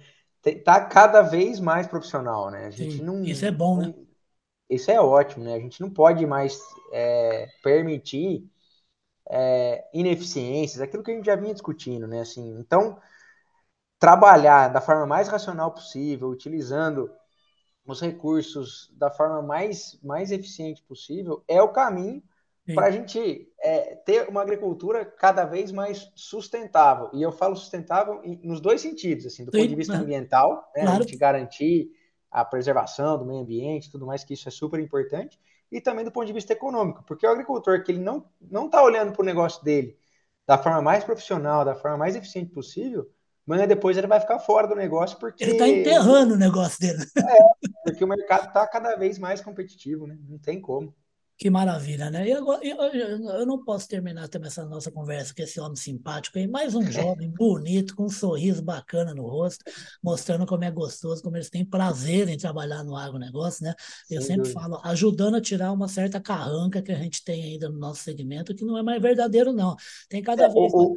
Tá 0.63 0.85
cada 0.85 1.23
vez 1.23 1.59
mais 1.59 1.87
profissional, 1.87 2.51
né? 2.51 2.67
A 2.67 2.71
gente 2.71 2.99
Sim, 2.99 3.03
não. 3.03 3.25
Isso 3.25 3.47
é 3.47 3.51
bom, 3.51 3.79
né? 3.79 3.95
Isso 4.75 4.91
é 4.91 5.01
ótimo, 5.01 5.45
né? 5.45 5.55
A 5.55 5.61
gente 5.61 5.81
não 5.81 5.91
pode 5.91 6.27
mais 6.27 6.61
é, 6.93 7.49
permitir 7.63 8.49
é, 9.31 9.85
ineficiências, 9.93 10.81
aquilo 10.81 11.03
que 11.03 11.11
a 11.11 11.15
gente 11.15 11.27
já 11.27 11.37
vinha 11.37 11.53
discutindo, 11.55 12.07
né? 12.07 12.21
Assim, 12.21 12.59
então, 12.59 13.01
trabalhar 13.99 14.69
da 14.69 14.81
forma 14.81 15.07
mais 15.07 15.29
racional 15.29 15.73
possível, 15.73 16.29
utilizando 16.29 17.11
os 17.87 18.01
recursos 18.01 18.91
da 18.97 19.11
forma 19.11 19.43
mais, 19.43 19.99
mais 20.03 20.31
eficiente 20.31 20.83
possível, 20.83 21.45
é 21.49 21.61
o 21.63 21.73
caminho 21.73 22.23
para 22.75 22.87
a 22.87 22.91
gente 22.91 23.47
é, 23.61 23.95
ter 23.97 24.29
uma 24.29 24.41
agricultura 24.41 25.05
cada 25.05 25.45
vez 25.45 25.71
mais 25.71 26.11
sustentável. 26.15 27.11
E 27.13 27.23
eu 27.23 27.31
falo 27.31 27.55
sustentável 27.55 28.23
nos 28.43 28.61
dois 28.61 28.81
sentidos, 28.81 29.27
assim, 29.27 29.45
do 29.45 29.53
Sim, 29.53 29.59
ponto 29.59 29.69
de 29.69 29.75
vista 29.75 29.97
ambiental, 29.99 30.71
né, 30.75 30.83
claro. 30.83 30.97
a 30.97 31.01
gente 31.03 31.17
garantir 31.17 31.91
a 32.35 32.45
preservação 32.45 33.17
do 33.17 33.25
meio 33.25 33.43
ambiente, 33.43 33.91
tudo 33.93 34.05
mais, 34.05 34.25
que 34.25 34.35
isso 34.35 34.49
é 34.49 34.51
super 34.51 34.81
importante, 34.81 35.39
e 35.71 35.81
também 35.81 36.05
do 36.05 36.11
ponto 36.11 36.27
de 36.27 36.33
vista 36.33 36.53
econômico, 36.53 37.05
porque 37.07 37.25
o 37.25 37.31
agricultor 37.31 37.85
que 37.85 37.93
ele 37.93 38.01
não 38.01 38.29
não 38.41 38.67
está 38.67 38.83
olhando 38.83 39.13
para 39.13 39.23
o 39.23 39.25
negócio 39.25 39.63
dele 39.63 39.97
da 40.45 40.59
forma 40.59 40.83
mais 40.83 41.05
profissional, 41.05 41.65
da 41.65 41.77
forma 41.77 41.97
mais 41.97 42.17
eficiente 42.17 42.51
possível, 42.51 43.09
mas 43.47 43.67
depois 43.69 43.97
ele 43.97 44.09
vai 44.09 44.21
ficar 44.21 44.41
fora 44.41 44.67
do 44.67 44.75
negócio 44.75 45.17
porque 45.19 45.45
ele 45.45 45.53
está 45.53 45.69
enterrando 45.69 46.35
o 46.35 46.37
negócio 46.37 46.81
dele. 46.81 47.05
É, 47.17 47.69
porque 47.85 48.05
o 48.05 48.09
mercado 48.09 48.49
está 48.49 48.67
cada 48.67 48.97
vez 48.97 49.17
mais 49.17 49.41
competitivo, 49.41 50.07
né? 50.07 50.19
Não 50.29 50.39
tem 50.39 50.61
como. 50.61 50.95
Que 51.45 51.51
maravilha, 51.51 52.11
né? 52.11 52.27
E 52.27 52.33
agora, 52.33 52.67
eu, 52.67 52.79
eu, 52.79 53.45
não 53.45 53.63
posso 53.63 53.87
terminar 53.87 54.29
também 54.29 54.47
essa 54.47 54.65
nossa 54.65 54.91
conversa 54.91 55.35
com 55.35 55.43
esse 55.43 55.61
homem 55.61 55.77
simpático 55.77 56.39
aí, 56.39 56.47
mais 56.47 56.75
um 56.75 56.81
jovem 56.91 57.31
bonito, 57.31 57.95
com 57.95 58.05
um 58.05 58.09
sorriso 58.09 58.63
bacana 58.63 59.13
no 59.13 59.27
rosto, 59.27 59.63
mostrando 60.03 60.47
como 60.47 60.65
é 60.65 60.71
gostoso, 60.71 61.23
como 61.23 61.37
eles 61.37 61.51
têm 61.51 61.63
prazer 61.63 62.31
em 62.31 62.39
trabalhar 62.39 62.83
no 62.83 62.97
agronegócio, 62.97 63.63
né? 63.63 63.75
Eu 64.11 64.23
Sem 64.23 64.37
sempre 64.37 64.49
dúvida. 64.49 64.59
falo, 64.59 64.81
ajudando 64.85 65.35
a 65.35 65.41
tirar 65.43 65.71
uma 65.71 65.87
certa 65.87 66.19
carranca 66.19 66.81
que 66.81 66.91
a 66.91 66.97
gente 66.97 67.23
tem 67.23 67.45
ainda 67.45 67.69
no 67.69 67.79
nosso 67.79 68.03
segmento, 68.03 68.55
que 68.55 68.65
não 68.65 68.79
é 68.79 68.83
mais 68.83 69.03
verdadeiro, 69.03 69.53
não. 69.53 69.77
Tem 70.09 70.23
cada 70.23 70.45
é, 70.45 70.49
vez. 70.49 70.73
O, 70.73 70.97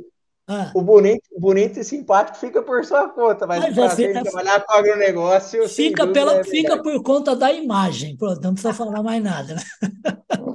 ah. 0.49 0.71
O 0.73 0.81
bonito, 0.81 1.27
bonito 1.37 1.77
e 1.77 1.83
simpático 1.83 2.37
fica 2.37 2.61
por 2.61 2.85
sua 2.85 3.09
conta, 3.09 3.45
mas, 3.45 3.59
mas 3.59 3.71
o 3.71 3.75
prazer 3.75 4.15
é, 4.15 4.23
trabalhar 4.23 4.61
com 4.61 4.73
agronegócio. 4.73 5.67
Fica, 5.67 6.07
pela, 6.07 6.37
é 6.37 6.43
fica 6.45 6.81
por 6.81 7.03
conta 7.03 7.35
da 7.35 7.51
imagem. 7.51 8.15
Pronto, 8.15 8.41
não 8.41 8.53
precisa 8.53 8.73
falar 8.73 9.03
mais 9.03 9.21
nada. 9.21 9.57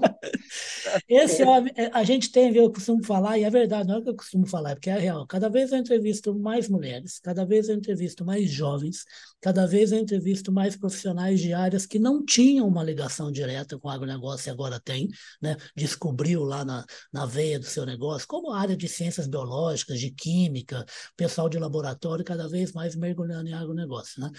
Esse 1.14 1.42
homem, 1.42 1.70
é, 1.76 1.90
a 1.92 2.02
gente 2.04 2.32
tem, 2.32 2.54
eu 2.56 2.72
costumo 2.72 3.04
falar, 3.04 3.36
e 3.38 3.44
é 3.44 3.50
verdade, 3.50 3.86
não 3.86 3.96
é 3.96 3.98
o 3.98 4.02
que 4.02 4.08
eu 4.08 4.16
costumo 4.16 4.46
falar, 4.46 4.70
é 4.70 4.74
porque 4.74 4.88
é 4.88 4.98
real. 4.98 5.26
Cada 5.26 5.50
vez 5.50 5.70
eu 5.70 5.78
entrevisto 5.78 6.34
mais 6.38 6.70
mulheres, 6.70 7.20
cada 7.20 7.44
vez 7.44 7.68
eu 7.68 7.74
entrevisto 7.74 8.24
mais 8.24 8.50
jovens, 8.50 9.04
cada 9.38 9.66
vez 9.66 9.92
eu 9.92 9.98
entrevisto 9.98 10.50
mais 10.50 10.74
profissionais 10.74 11.38
de 11.38 11.52
áreas 11.52 11.84
que 11.84 11.98
não 11.98 12.24
tinham 12.24 12.66
uma 12.66 12.82
ligação 12.82 13.30
direta 13.30 13.78
com 13.78 13.88
o 13.88 13.90
agronegócio 13.90 14.48
e 14.48 14.50
agora 14.50 14.80
tem, 14.80 15.08
né? 15.40 15.54
Descobriu 15.76 16.44
lá 16.44 16.64
na, 16.64 16.84
na 17.12 17.26
veia 17.26 17.58
do 17.58 17.66
seu 17.66 17.84
negócio, 17.84 18.26
como 18.26 18.50
a 18.50 18.58
área 18.58 18.76
de 18.76 18.88
ciências 18.88 19.26
biológicas, 19.26 20.00
de 20.00 20.10
química, 20.10 20.84
pessoal 21.14 21.48
de 21.48 21.58
laboratório, 21.58 22.24
cada 22.24 22.48
vez 22.48 22.72
mais 22.72 22.96
mergulhando 22.96 23.50
em 23.50 23.52
agronegócio, 23.52 24.22
né? 24.22 24.30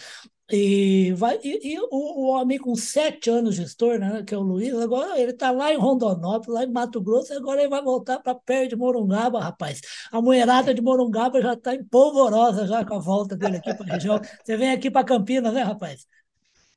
E, 0.51 1.13
vai, 1.13 1.39
e, 1.41 1.73
e 1.73 1.79
o, 1.79 1.87
o, 1.89 2.27
homem 2.27 2.59
com 2.59 2.75
sete 2.75 3.29
anos 3.29 3.55
gestor, 3.55 3.97
né, 3.97 4.23
que 4.27 4.35
é 4.35 4.37
o 4.37 4.41
Luiz, 4.41 4.73
agora 4.75 5.17
ele 5.17 5.31
está 5.31 5.51
lá 5.51 5.73
em 5.73 5.77
Rondonópolis, 5.77 6.53
lá 6.53 6.63
em 6.65 6.71
Mato 6.71 7.01
Grosso, 7.01 7.33
e 7.33 7.37
agora 7.37 7.61
ele 7.61 7.69
vai 7.69 7.81
voltar 7.81 8.19
para 8.19 8.35
perto 8.35 8.71
de 8.71 8.75
Morungaba, 8.75 9.39
rapaz. 9.39 9.79
A 10.11 10.21
mulherada 10.21 10.73
de 10.73 10.81
Morungaba 10.81 11.41
já 11.41 11.53
está 11.53 11.73
empolvorosa 11.73 12.67
já 12.67 12.85
com 12.85 12.95
a 12.95 12.99
volta 12.99 13.37
dele 13.37 13.57
aqui 13.57 13.73
para 13.73 13.85
a 13.85 13.93
região. 13.93 14.19
Você 14.43 14.57
vem 14.57 14.71
aqui 14.71 14.91
para 14.91 15.05
Campinas, 15.05 15.53
né, 15.53 15.63
rapaz? 15.63 16.05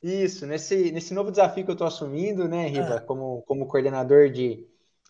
Isso, 0.00 0.46
nesse, 0.46 0.92
nesse 0.92 1.12
novo 1.12 1.32
desafio 1.32 1.64
que 1.64 1.70
eu 1.70 1.74
estou 1.74 1.88
assumindo, 1.88 2.46
né, 2.46 2.68
Riva, 2.68 2.94
é. 2.94 3.00
como, 3.00 3.42
como 3.42 3.66
coordenador 3.66 4.30
de, 4.30 4.64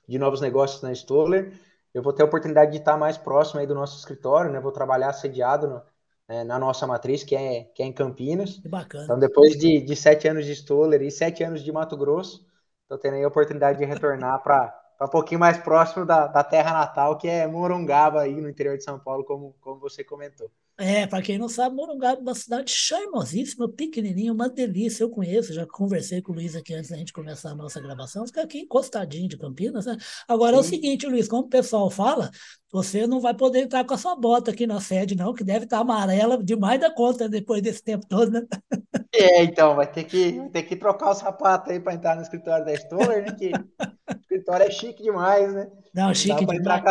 de 0.09 0.19
novos 0.19 0.41
negócios 0.41 0.81
na 0.81 0.93
Stoller, 0.93 1.53
eu 1.93 2.03
vou 2.03 2.13
ter 2.13 2.23
a 2.23 2.27
oportunidade 2.27 2.73
de 2.73 2.79
estar 2.79 2.97
mais 2.97 3.19
próximo 3.19 3.61
aí 3.61 3.67
do 3.67 3.75
nosso 3.75 3.99
escritório, 3.99 4.51
né? 4.51 4.61
Vou 4.61 4.73
trabalhar 4.73 5.13
sediado 5.13 5.67
no, 5.67 5.83
é, 6.29 6.45
na 6.45 6.59
nossa 6.59 6.87
matriz, 6.87 7.23
que 7.23 7.37
é, 7.37 7.65
que 7.65 7.83
é 7.83 7.87
em 7.87 7.93
Campinas. 7.93 8.57
Que 8.59 8.69
bacana. 8.69 9.05
Então, 9.05 9.19
depois 9.19 9.57
de, 9.57 9.81
de 9.81 9.97
sete 9.97 10.29
anos 10.29 10.45
de 10.45 10.55
Stoller 10.55 11.03
e 11.03 11.11
sete 11.11 11.45
anos 11.45 11.63
de 11.63 11.71
Mato 11.73 11.97
Grosso, 11.97 12.47
estou 12.83 12.99
tendo 12.99 13.15
aí 13.15 13.25
a 13.25 13.29
oportunidade 13.29 13.79
de 13.79 13.85
retornar 13.85 14.43
para 14.43 14.75
um 15.03 15.09
pouquinho 15.09 15.41
mais 15.41 15.59
próximo 15.59 16.05
da, 16.05 16.27
da 16.27 16.43
terra 16.43 16.73
natal, 16.73 17.17
que 17.19 17.29
é 17.29 17.47
Morungaba, 17.47 18.23
aí 18.23 18.41
no 18.41 18.49
interior 18.49 18.77
de 18.77 18.85
São 18.85 18.99
Paulo, 18.99 19.25
como, 19.25 19.55
como 19.61 19.81
você 19.81 20.03
comentou. 20.03 20.51
É, 20.79 21.07
para 21.07 21.23
quem 21.23 21.39
não 21.39 21.49
sabe, 21.49 21.75
Morungaba 21.75 22.19
é 22.19 22.23
uma 22.23 22.35
cidade 22.35 22.71
charmosíssima, 22.71 23.67
pequenininha, 23.67 24.31
uma 24.31 24.49
delícia. 24.49 25.03
Eu 25.03 25.09
conheço, 25.09 25.55
já 25.55 25.67
conversei 25.67 26.21
com 26.21 26.33
o 26.33 26.35
Luiz 26.35 26.55
aqui 26.55 26.75
antes 26.75 26.91
da 26.91 26.99
gente 26.99 27.15
começar 27.15 27.51
a 27.51 27.55
nossa 27.55 27.81
gravação. 27.81 28.27
Fica 28.27 28.43
aqui 28.43 28.59
encostadinho 28.61 29.27
de 29.27 29.39
Campinas, 29.39 29.87
né? 29.87 29.97
Agora 30.29 30.53
Sim. 30.53 30.57
é 30.57 30.61
o 30.61 30.65
seguinte, 30.65 31.07
Luiz, 31.07 31.29
como 31.29 31.45
o 31.45 31.49
pessoal 31.49 31.89
fala, 31.89 32.31
você 32.71 33.07
não 33.07 33.21
vai 33.21 33.33
poder 33.33 33.61
entrar 33.61 33.87
com 33.87 33.95
a 33.95 33.99
sua 33.99 34.15
bota 34.15 34.51
aqui 34.51 34.67
na 34.67 34.79
sede, 34.79 35.17
não, 35.17 35.33
que 35.33 35.43
deve 35.43 35.65
estar 35.65 35.79
amarela 35.79 36.43
demais 36.45 36.79
da 36.79 36.93
conta 36.93 37.27
depois 37.27 37.63
desse 37.63 37.83
tempo 37.83 38.07
todo, 38.07 38.31
né? 38.31 38.43
É, 39.15 39.43
então, 39.45 39.75
vai 39.75 39.91
ter 39.91 40.05
que, 40.05 40.33
vai 40.33 40.51
ter 40.51 40.63
que 40.65 40.77
trocar 40.77 41.11
o 41.11 41.15
sapato 41.15 41.71
aí 41.71 41.81
para 41.81 41.95
entrar 41.95 42.17
no 42.17 42.23
escritório 42.23 42.67
da 42.67 42.75
Stoller, 42.75 43.25
né? 43.25 43.33
Que 43.33 43.51
o 43.51 44.21
escritório 44.21 44.67
é 44.67 44.71
chique 44.71 45.03
demais, 45.03 45.55
né? 45.55 45.71
Não, 45.95 46.13
chique 46.13 46.45
não 46.45 46.55
demais. 46.55 46.83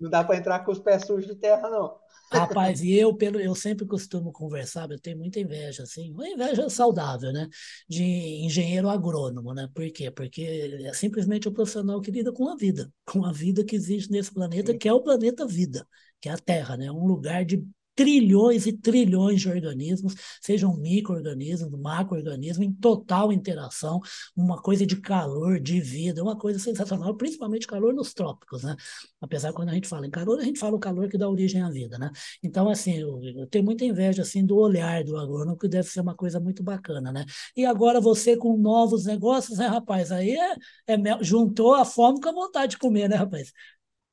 não 0.00 0.08
dá 0.08 0.22
para 0.22 0.36
entrar 0.36 0.60
com 0.60 0.70
os 0.70 0.78
pés 0.78 1.04
sujos 1.04 1.26
de 1.26 1.34
terra, 1.34 1.68
não. 1.68 2.01
Rapaz, 2.34 2.80
e 2.80 2.92
eu, 2.94 3.14
pelo, 3.14 3.38
eu 3.38 3.54
sempre 3.54 3.84
costumo 3.86 4.32
conversar, 4.32 4.90
eu 4.90 4.98
tenho 4.98 5.18
muita 5.18 5.38
inveja, 5.38 5.82
assim, 5.82 6.10
uma 6.12 6.26
inveja 6.26 6.70
saudável, 6.70 7.30
né? 7.30 7.46
De 7.86 8.02
engenheiro 8.02 8.88
agrônomo, 8.88 9.52
né? 9.52 9.68
Por 9.74 9.90
quê? 9.92 10.10
Porque 10.10 10.42
é 10.84 10.94
simplesmente 10.94 11.46
o 11.46 11.52
profissional 11.52 12.00
que 12.00 12.10
lida 12.10 12.32
com 12.32 12.48
a 12.48 12.56
vida, 12.56 12.90
com 13.04 13.24
a 13.26 13.32
vida 13.32 13.62
que 13.62 13.76
existe 13.76 14.10
nesse 14.10 14.32
planeta, 14.32 14.74
que 14.74 14.88
é 14.88 14.92
o 14.92 15.02
planeta 15.02 15.46
vida, 15.46 15.86
que 16.20 16.28
é 16.28 16.32
a 16.32 16.38
Terra, 16.38 16.74
né? 16.76 16.90
Um 16.90 17.06
lugar 17.06 17.44
de 17.44 17.62
trilhões 17.94 18.66
e 18.66 18.72
trilhões 18.72 19.40
de 19.40 19.48
organismos, 19.48 20.14
sejam 20.40 20.76
micro-organismos, 20.76 21.78
macro-organismos, 21.78 22.66
em 22.66 22.72
total 22.72 23.32
interação, 23.32 24.00
uma 24.36 24.60
coisa 24.60 24.86
de 24.86 24.96
calor, 25.00 25.60
de 25.60 25.80
vida, 25.80 26.22
uma 26.22 26.36
coisa 26.38 26.58
sensacional, 26.58 27.14
principalmente 27.16 27.66
calor 27.66 27.92
nos 27.92 28.14
trópicos, 28.14 28.62
né? 28.62 28.76
Apesar 29.20 29.50
que 29.50 29.56
quando 29.56 29.70
a 29.70 29.74
gente 29.74 29.88
fala 29.88 30.06
em 30.06 30.10
calor, 30.10 30.38
a 30.40 30.44
gente 30.44 30.58
fala 30.58 30.76
o 30.76 30.80
calor 30.80 31.08
que 31.08 31.18
dá 31.18 31.28
origem 31.28 31.62
à 31.62 31.70
vida, 31.70 31.98
né? 31.98 32.10
Então, 32.42 32.68
assim, 32.68 32.98
eu, 32.98 33.20
eu 33.22 33.46
tenho 33.46 33.64
muita 33.64 33.84
inveja, 33.84 34.22
assim, 34.22 34.44
do 34.44 34.56
olhar 34.56 35.04
do 35.04 35.16
agrônomo, 35.16 35.56
que 35.56 35.68
deve 35.68 35.88
ser 35.88 36.00
uma 36.00 36.14
coisa 36.14 36.40
muito 36.40 36.62
bacana, 36.62 37.12
né? 37.12 37.24
E 37.56 37.64
agora 37.64 38.00
você 38.00 38.36
com 38.36 38.56
novos 38.56 39.04
negócios, 39.04 39.58
né, 39.58 39.66
rapaz? 39.66 40.10
Aí 40.12 40.32
é, 40.32 40.54
é 40.88 40.96
juntou 41.22 41.74
a 41.74 41.84
fome 41.84 42.20
com 42.20 42.28
a 42.28 42.32
vontade 42.32 42.72
de 42.72 42.78
comer, 42.78 43.08
né, 43.08 43.16
rapaz? 43.16 43.52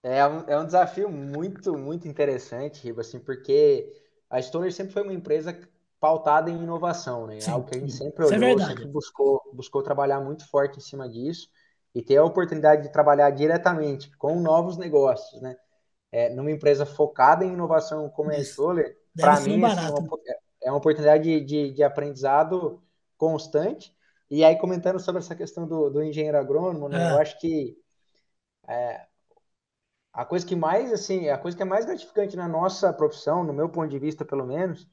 É 0.01 0.25
um, 0.25 0.39
é 0.47 0.57
um 0.57 0.65
desafio 0.65 1.09
muito, 1.09 1.77
muito 1.77 2.07
interessante, 2.07 2.83
Riba, 2.83 3.01
assim, 3.01 3.19
porque 3.19 3.91
a 4.29 4.41
Stoner 4.41 4.71
sempre 4.71 4.93
foi 4.93 5.03
uma 5.03 5.13
empresa 5.13 5.59
pautada 5.99 6.49
em 6.49 6.63
inovação, 6.63 7.27
né? 7.27 7.41
Sim, 7.41 7.51
Algo 7.51 7.67
que 7.67 7.77
a 7.77 7.79
gente 7.81 7.91
sempre 7.91 8.23
é 8.23 8.27
olhou, 8.27 8.59
é 8.59 8.65
sempre 8.65 8.87
buscou, 8.87 9.41
buscou 9.53 9.83
trabalhar 9.83 10.21
muito 10.21 10.47
forte 10.47 10.77
em 10.77 10.81
cima 10.81 11.09
disso 11.09 11.49
e 11.93 12.01
ter 12.01 12.17
a 12.17 12.23
oportunidade 12.23 12.83
de 12.83 12.91
trabalhar 12.91 13.29
diretamente 13.31 14.15
com 14.17 14.39
novos 14.39 14.77
negócios, 14.77 15.41
né? 15.41 15.57
É, 16.11 16.29
numa 16.29 16.49
empresa 16.49 16.85
focada 16.85 17.45
em 17.45 17.53
inovação 17.53 18.09
como 18.09 18.31
é 18.31 18.37
a 18.37 18.43
Stoller, 18.43 18.97
para 19.15 19.39
mim 19.41 19.63
assim, 19.63 19.79
é, 19.79 19.89
uma, 19.89 20.19
é 20.63 20.71
uma 20.71 20.77
oportunidade 20.77 21.23
de, 21.23 21.41
de, 21.41 21.73
de, 21.73 21.83
aprendizado 21.83 22.81
constante. 23.17 23.93
E 24.29 24.43
aí, 24.43 24.55
comentando 24.55 24.99
sobre 24.99 25.19
essa 25.19 25.35
questão 25.35 25.67
do, 25.67 25.89
do 25.89 26.03
engenheiro 26.03 26.37
agrônomo, 26.37 26.87
né? 26.87 27.09
É. 27.09 27.11
Eu 27.11 27.17
acho 27.19 27.39
que 27.39 27.77
é, 28.67 29.05
a 30.19 30.25
coisa 30.25 30.45
que 30.45 30.53
mais, 30.53 30.91
assim, 30.91 31.29
a 31.29 31.37
coisa 31.37 31.55
que 31.55 31.63
é 31.63 31.65
mais 31.65 31.85
gratificante 31.85 32.35
na 32.35 32.45
nossa 32.45 32.91
profissão, 32.91 33.41
no 33.41 33.53
meu 33.53 33.69
ponto 33.69 33.87
de 33.87 33.97
vista, 33.97 34.25
pelo 34.25 34.45
menos, 34.45 34.85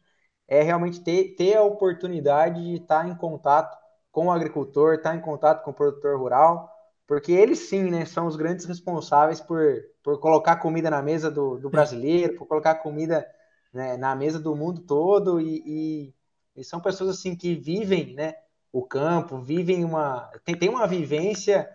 é 0.47 0.63
realmente 0.63 1.01
ter, 1.01 1.35
ter 1.35 1.57
a 1.57 1.65
oportunidade 1.65 2.63
de 2.63 2.77
estar 2.77 3.09
em 3.09 3.17
contato 3.17 3.77
com 4.13 4.27
o 4.29 4.31
agricultor, 4.31 4.95
estar 4.95 5.17
em 5.17 5.21
contato 5.21 5.65
com 5.65 5.73
o 5.73 5.75
produtor 5.75 6.17
rural, 6.17 6.71
porque 7.09 7.33
eles 7.33 7.59
sim, 7.59 7.91
né, 7.91 8.05
são 8.05 8.29
os 8.29 8.37
grandes 8.37 8.67
responsáveis 8.67 9.41
por, 9.41 9.61
por 10.01 10.21
colocar 10.21 10.57
comida 10.59 10.89
na 10.91 11.03
mesa 11.03 11.29
do, 11.29 11.59
do 11.59 11.71
brasileiro, 11.71 12.37
por 12.37 12.47
colocar 12.47 12.77
comida 12.77 13.27
né, 13.73 13.97
na 13.97 14.15
mesa 14.15 14.39
do 14.39 14.55
mundo 14.55 14.83
todo, 14.83 15.41
e, 15.41 15.61
e, 15.67 16.15
e, 16.55 16.63
são 16.63 16.81
pessoas 16.81 17.11
assim 17.11 17.35
que 17.35 17.57
vivem, 17.57 18.15
né, 18.15 18.37
o 18.71 18.85
campo, 18.87 19.41
vivem 19.41 19.85
uma, 19.85 20.31
tem, 20.45 20.57
tem 20.57 20.69
uma 20.69 20.87
vivência 20.87 21.69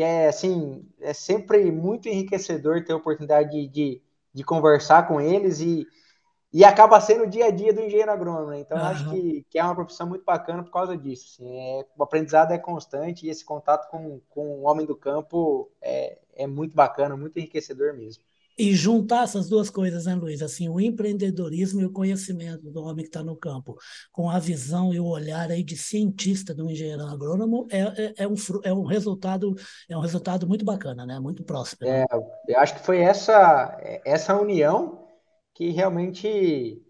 que 0.00 0.04
é 0.04 0.28
assim, 0.28 0.82
é 0.98 1.12
sempre 1.12 1.70
muito 1.70 2.08
enriquecedor 2.08 2.82
ter 2.82 2.94
a 2.94 2.96
oportunidade 2.96 3.50
de, 3.50 3.68
de, 3.68 4.02
de 4.32 4.42
conversar 4.42 5.06
com 5.06 5.20
eles 5.20 5.60
e, 5.60 5.86
e 6.50 6.64
acaba 6.64 6.98
sendo 7.02 7.24
o 7.24 7.26
dia 7.26 7.48
a 7.48 7.50
dia 7.50 7.70
do 7.70 7.82
engenheiro 7.82 8.10
agrônomo. 8.10 8.48
Né? 8.48 8.60
Então, 8.60 8.78
uhum. 8.78 8.84
acho 8.84 9.10
que, 9.10 9.46
que 9.50 9.58
é 9.58 9.62
uma 9.62 9.74
profissão 9.74 10.06
muito 10.06 10.24
bacana 10.24 10.62
por 10.62 10.70
causa 10.70 10.96
disso. 10.96 11.26
Assim, 11.34 11.54
é, 11.54 11.86
o 11.98 12.02
aprendizado 12.02 12.50
é 12.52 12.56
constante 12.56 13.26
e 13.26 13.28
esse 13.28 13.44
contato 13.44 13.90
com, 13.90 14.22
com 14.30 14.60
o 14.60 14.62
homem 14.62 14.86
do 14.86 14.96
campo 14.96 15.70
é, 15.82 16.16
é 16.34 16.46
muito 16.46 16.74
bacana, 16.74 17.14
muito 17.14 17.38
enriquecedor 17.38 17.92
mesmo. 17.92 18.24
E 18.60 18.74
juntar 18.74 19.24
essas 19.24 19.48
duas 19.48 19.70
coisas, 19.70 20.04
né, 20.04 20.14
Luiz? 20.14 20.42
Assim, 20.42 20.68
o 20.68 20.78
empreendedorismo 20.78 21.80
e 21.80 21.86
o 21.86 21.90
conhecimento 21.90 22.70
do 22.70 22.82
homem 22.82 23.02
que 23.02 23.08
está 23.08 23.22
no 23.22 23.34
campo, 23.34 23.74
com 24.12 24.28
a 24.28 24.38
visão 24.38 24.92
e 24.92 25.00
o 25.00 25.06
olhar 25.06 25.50
aí 25.50 25.64
de 25.64 25.78
cientista 25.78 26.54
do 26.54 26.70
engenheiro 26.70 27.06
agrônomo, 27.06 27.66
é, 27.70 27.80
é, 27.80 28.14
é, 28.18 28.28
um, 28.28 28.34
é 28.62 28.70
um 28.70 28.84
resultado 28.84 29.54
é 29.88 29.96
um 29.96 30.00
resultado 30.00 30.46
muito 30.46 30.62
bacana, 30.62 31.06
né? 31.06 31.18
Muito 31.18 31.42
próspero. 31.42 31.90
É, 31.90 32.04
eu 32.46 32.60
acho 32.60 32.74
que 32.74 32.84
foi 32.84 32.98
essa, 32.98 33.80
essa 34.04 34.38
união 34.38 35.08
que 35.54 35.70
realmente 35.70 36.82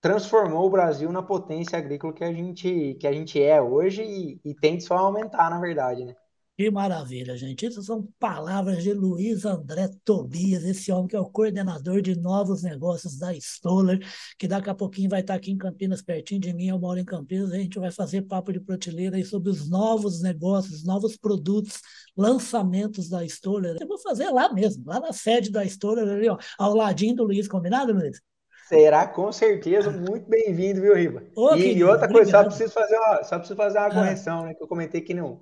transformou 0.00 0.68
o 0.68 0.70
Brasil 0.70 1.10
na 1.10 1.24
potência 1.24 1.76
agrícola 1.76 2.12
que 2.12 2.22
a 2.22 2.32
gente, 2.32 2.94
que 3.00 3.06
a 3.08 3.12
gente 3.12 3.42
é 3.42 3.60
hoje 3.60 4.04
e, 4.04 4.40
e 4.44 4.54
tende 4.54 4.84
só 4.84 4.96
a 4.96 5.00
aumentar, 5.00 5.50
na 5.50 5.58
verdade, 5.58 6.04
né? 6.04 6.14
Que 6.60 6.70
maravilha, 6.70 7.38
gente. 7.38 7.64
Isso 7.64 7.82
são 7.82 8.06
palavras 8.18 8.82
de 8.82 8.92
Luiz 8.92 9.46
André 9.46 9.88
Tobias, 10.04 10.62
esse 10.62 10.92
homem 10.92 11.06
que 11.06 11.16
é 11.16 11.18
o 11.18 11.24
coordenador 11.24 12.02
de 12.02 12.14
novos 12.14 12.62
negócios 12.62 13.16
da 13.16 13.32
Stoller, 13.32 13.98
que 14.38 14.46
daqui 14.46 14.68
a 14.68 14.74
pouquinho 14.74 15.08
vai 15.08 15.22
estar 15.22 15.32
aqui 15.32 15.52
em 15.52 15.56
Campinas, 15.56 16.02
pertinho 16.02 16.38
de 16.38 16.52
mim. 16.52 16.68
Eu 16.68 16.78
moro 16.78 16.98
em 16.98 17.04
Campinas. 17.06 17.50
A 17.50 17.56
gente 17.56 17.78
vai 17.78 17.90
fazer 17.90 18.20
papo 18.26 18.52
de 18.52 18.60
prateleira 18.60 19.16
aí 19.16 19.24
sobre 19.24 19.48
os 19.48 19.70
novos 19.70 20.20
negócios, 20.20 20.84
novos 20.84 21.16
produtos, 21.16 21.80
lançamentos 22.14 23.08
da 23.08 23.24
Stoller. 23.24 23.78
Eu 23.80 23.88
vou 23.88 23.98
fazer 23.98 24.28
lá 24.28 24.52
mesmo, 24.52 24.84
lá 24.84 25.00
na 25.00 25.14
sede 25.14 25.50
da 25.50 25.64
Stoller, 25.64 26.06
ali, 26.06 26.28
ó, 26.28 26.36
ao 26.58 26.74
ladinho 26.74 27.16
do 27.16 27.24
Luiz. 27.24 27.48
Combinado, 27.48 27.94
Luiz? 27.94 28.20
Será 28.68 29.06
com 29.06 29.32
certeza 29.32 29.90
muito 29.90 30.28
bem-vindo, 30.28 30.82
viu, 30.82 30.94
Riba? 30.94 31.22
Ô, 31.34 31.54
e, 31.54 31.62
querido, 31.62 31.88
outra 31.88 32.06
coisa, 32.06 32.30
só 32.30 32.44
preciso 32.44 32.74
fazer 32.74 32.96
uma, 32.98 33.24
só 33.24 33.38
preciso 33.38 33.56
fazer 33.56 33.78
uma 33.78 33.86
ah. 33.86 33.94
correção, 33.94 34.44
né? 34.44 34.52
Que 34.52 34.62
eu 34.62 34.68
comentei 34.68 35.00
que 35.00 35.14
não 35.14 35.40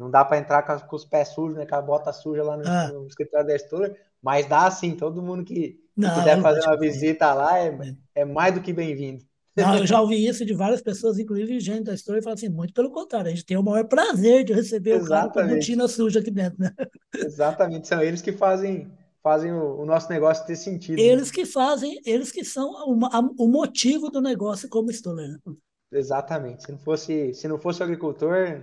não 0.00 0.10
dá 0.10 0.24
para 0.24 0.38
entrar 0.38 0.62
com, 0.62 0.78
com, 0.78 0.96
os 0.96 1.04
pés 1.04 1.28
sujos, 1.28 1.58
né? 1.58 1.66
Com 1.66 1.74
a 1.74 1.82
bota 1.82 2.10
suja 2.10 2.42
lá 2.42 2.56
no, 2.56 2.66
ah. 2.66 2.88
no 2.88 3.06
escritório 3.06 3.46
da 3.46 3.54
Estura, 3.54 3.94
mas 4.22 4.46
dá 4.46 4.70
sim, 4.70 4.96
todo 4.96 5.22
mundo 5.22 5.44
que, 5.44 5.78
que 5.94 6.14
quiser 6.14 6.40
fazer 6.40 6.62
uma 6.62 6.78
visita 6.78 7.34
lá 7.34 7.58
é, 7.58 7.94
é 8.14 8.24
mais 8.24 8.54
do 8.54 8.62
que 8.62 8.72
bem-vindo. 8.72 9.22
Não, 9.54 9.76
eu 9.76 9.86
já 9.86 10.00
ouvi 10.00 10.26
isso 10.26 10.46
de 10.46 10.54
várias 10.54 10.80
pessoas, 10.80 11.18
inclusive 11.18 11.60
gente 11.60 11.84
da 11.84 11.92
história, 11.92 12.20
e 12.20 12.22
fala 12.22 12.34
assim, 12.34 12.48
muito 12.48 12.72
pelo 12.72 12.90
contrário, 12.90 13.26
a 13.26 13.30
gente 13.30 13.44
tem 13.44 13.58
o 13.58 13.62
maior 13.62 13.84
prazer 13.84 14.42
de 14.42 14.54
receber 14.54 14.92
Exatamente. 14.92 15.06
o 15.06 15.10
cara 15.10 15.28
com 15.28 15.40
a 15.40 15.54
botina 15.54 15.88
suja 15.88 16.20
aqui 16.20 16.30
dentro, 16.30 16.56
né? 16.58 16.72
Exatamente, 17.14 17.86
são 17.86 18.00
eles 18.00 18.22
que 18.22 18.32
fazem 18.32 18.90
fazem 19.22 19.52
o, 19.52 19.82
o 19.82 19.84
nosso 19.84 20.08
negócio 20.08 20.46
ter 20.46 20.56
sentido. 20.56 20.96
Né? 20.96 21.02
Eles 21.02 21.28
né? 21.28 21.34
que 21.34 21.44
fazem, 21.44 22.00
eles 22.06 22.32
que 22.32 22.42
são 22.42 22.70
o, 22.88 23.04
a, 23.04 23.20
o 23.38 23.48
motivo 23.48 24.08
do 24.08 24.22
negócio 24.22 24.66
como 24.66 24.90
Stoller. 24.90 25.28
Né? 25.28 25.54
Exatamente. 25.92 26.64
Se 26.64 26.72
não 26.72 26.78
fosse, 26.78 27.34
se 27.34 27.46
não 27.46 27.58
fosse 27.58 27.80
o 27.80 27.84
agricultor, 27.84 28.62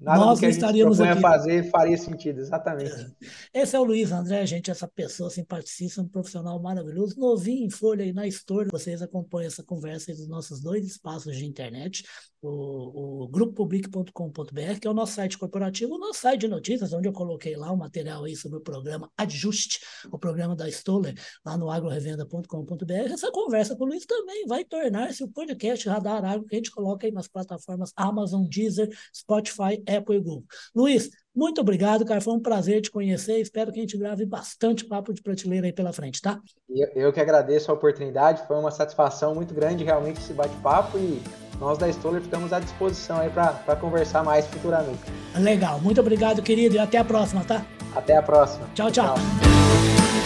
Nada 0.00 0.18
Nós 0.18 0.38
do 0.38 0.40
que 0.40 0.46
a 0.46 0.50
gente 0.50 0.60
estaríamos 0.60 0.98
aqui. 0.98 1.20
fazer 1.20 1.70
faria 1.70 1.96
sentido, 1.98 2.40
exatamente. 2.40 3.14
É. 3.52 3.62
Esse 3.62 3.76
é 3.76 3.80
o 3.80 3.84
Luiz 3.84 4.10
André, 4.10 4.46
gente, 4.46 4.70
essa 4.70 4.88
pessoa 4.88 5.28
simpaticíssima, 5.28 6.04
um 6.04 6.08
profissional 6.08 6.60
maravilhoso, 6.60 7.18
novinho 7.18 7.66
em 7.66 7.70
folha 7.70 8.02
aí 8.02 8.12
na 8.12 8.26
história. 8.26 8.70
Vocês 8.72 9.02
acompanham 9.02 9.48
essa 9.48 9.62
conversa 9.62 10.10
aí 10.10 10.16
dos 10.16 10.26
nossos 10.26 10.62
dois 10.62 10.86
espaços 10.86 11.36
de 11.36 11.44
internet, 11.44 12.02
o, 12.40 13.24
o 13.24 13.28
grupopublic.com.br, 13.28 14.80
que 14.80 14.86
é 14.86 14.90
o 14.90 14.94
nosso 14.94 15.12
site 15.12 15.36
corporativo, 15.36 15.94
o 15.94 15.98
nosso 15.98 16.20
site 16.20 16.40
de 16.40 16.48
notícias, 16.48 16.94
onde 16.94 17.06
eu 17.06 17.12
coloquei 17.12 17.54
lá 17.54 17.70
o 17.70 17.76
material 17.76 18.24
aí 18.24 18.34
sobre 18.34 18.56
o 18.56 18.62
programa 18.62 19.10
Ajuste, 19.18 19.80
o 20.10 20.18
programa 20.18 20.56
da 20.56 20.66
Stoller, 20.68 21.14
lá 21.44 21.58
no 21.58 21.70
agrorevenda.com.br. 21.70 23.12
Essa 23.12 23.30
conversa 23.30 23.76
com 23.76 23.84
o 23.84 23.88
Luiz 23.88 24.06
também 24.06 24.46
vai 24.46 24.64
tornar-se 24.64 25.22
o 25.22 25.28
podcast 25.28 25.86
Radar 25.86 26.24
Agro 26.24 26.46
que 26.46 26.54
a 26.54 26.58
gente 26.58 26.70
coloca 26.70 27.06
aí 27.06 27.12
nas 27.12 27.28
plataformas 27.28 27.92
Amazon, 27.94 28.46
Deezer, 28.46 28.88
Spotify, 29.14 29.82
Apple 29.96 30.16
e 30.16 30.20
Google. 30.20 30.44
Luiz, 30.74 31.10
muito 31.34 31.60
obrigado, 31.60 32.04
cara. 32.04 32.20
Foi 32.20 32.34
um 32.34 32.40
prazer 32.40 32.80
te 32.80 32.90
conhecer. 32.90 33.38
Espero 33.40 33.72
que 33.72 33.78
a 33.78 33.82
gente 33.82 33.96
grave 33.96 34.26
bastante 34.26 34.84
papo 34.84 35.12
de 35.12 35.22
prateleira 35.22 35.66
aí 35.66 35.72
pela 35.72 35.92
frente, 35.92 36.20
tá? 36.20 36.40
Eu, 36.68 36.88
eu 36.94 37.12
que 37.12 37.20
agradeço 37.20 37.70
a 37.70 37.74
oportunidade. 37.74 38.46
Foi 38.46 38.56
uma 38.56 38.70
satisfação 38.70 39.34
muito 39.34 39.54
grande 39.54 39.84
realmente 39.84 40.20
esse 40.20 40.32
bate-papo 40.32 40.98
e 40.98 41.22
nós 41.60 41.78
da 41.78 41.88
Stoller 41.88 42.22
ficamos 42.22 42.52
à 42.52 42.58
disposição 42.58 43.18
aí 43.18 43.30
para 43.30 43.76
conversar 43.76 44.24
mais 44.24 44.46
futuramente. 44.46 45.00
Legal. 45.38 45.78
Muito 45.80 46.00
obrigado, 46.00 46.42
querido, 46.42 46.74
e 46.74 46.78
até 46.78 46.98
a 46.98 47.04
próxima, 47.04 47.44
tá? 47.44 47.64
Até 47.94 48.16
a 48.16 48.22
próxima. 48.22 48.66
tchau. 48.74 48.90
tchau. 48.90 49.14
tchau. 49.14 50.19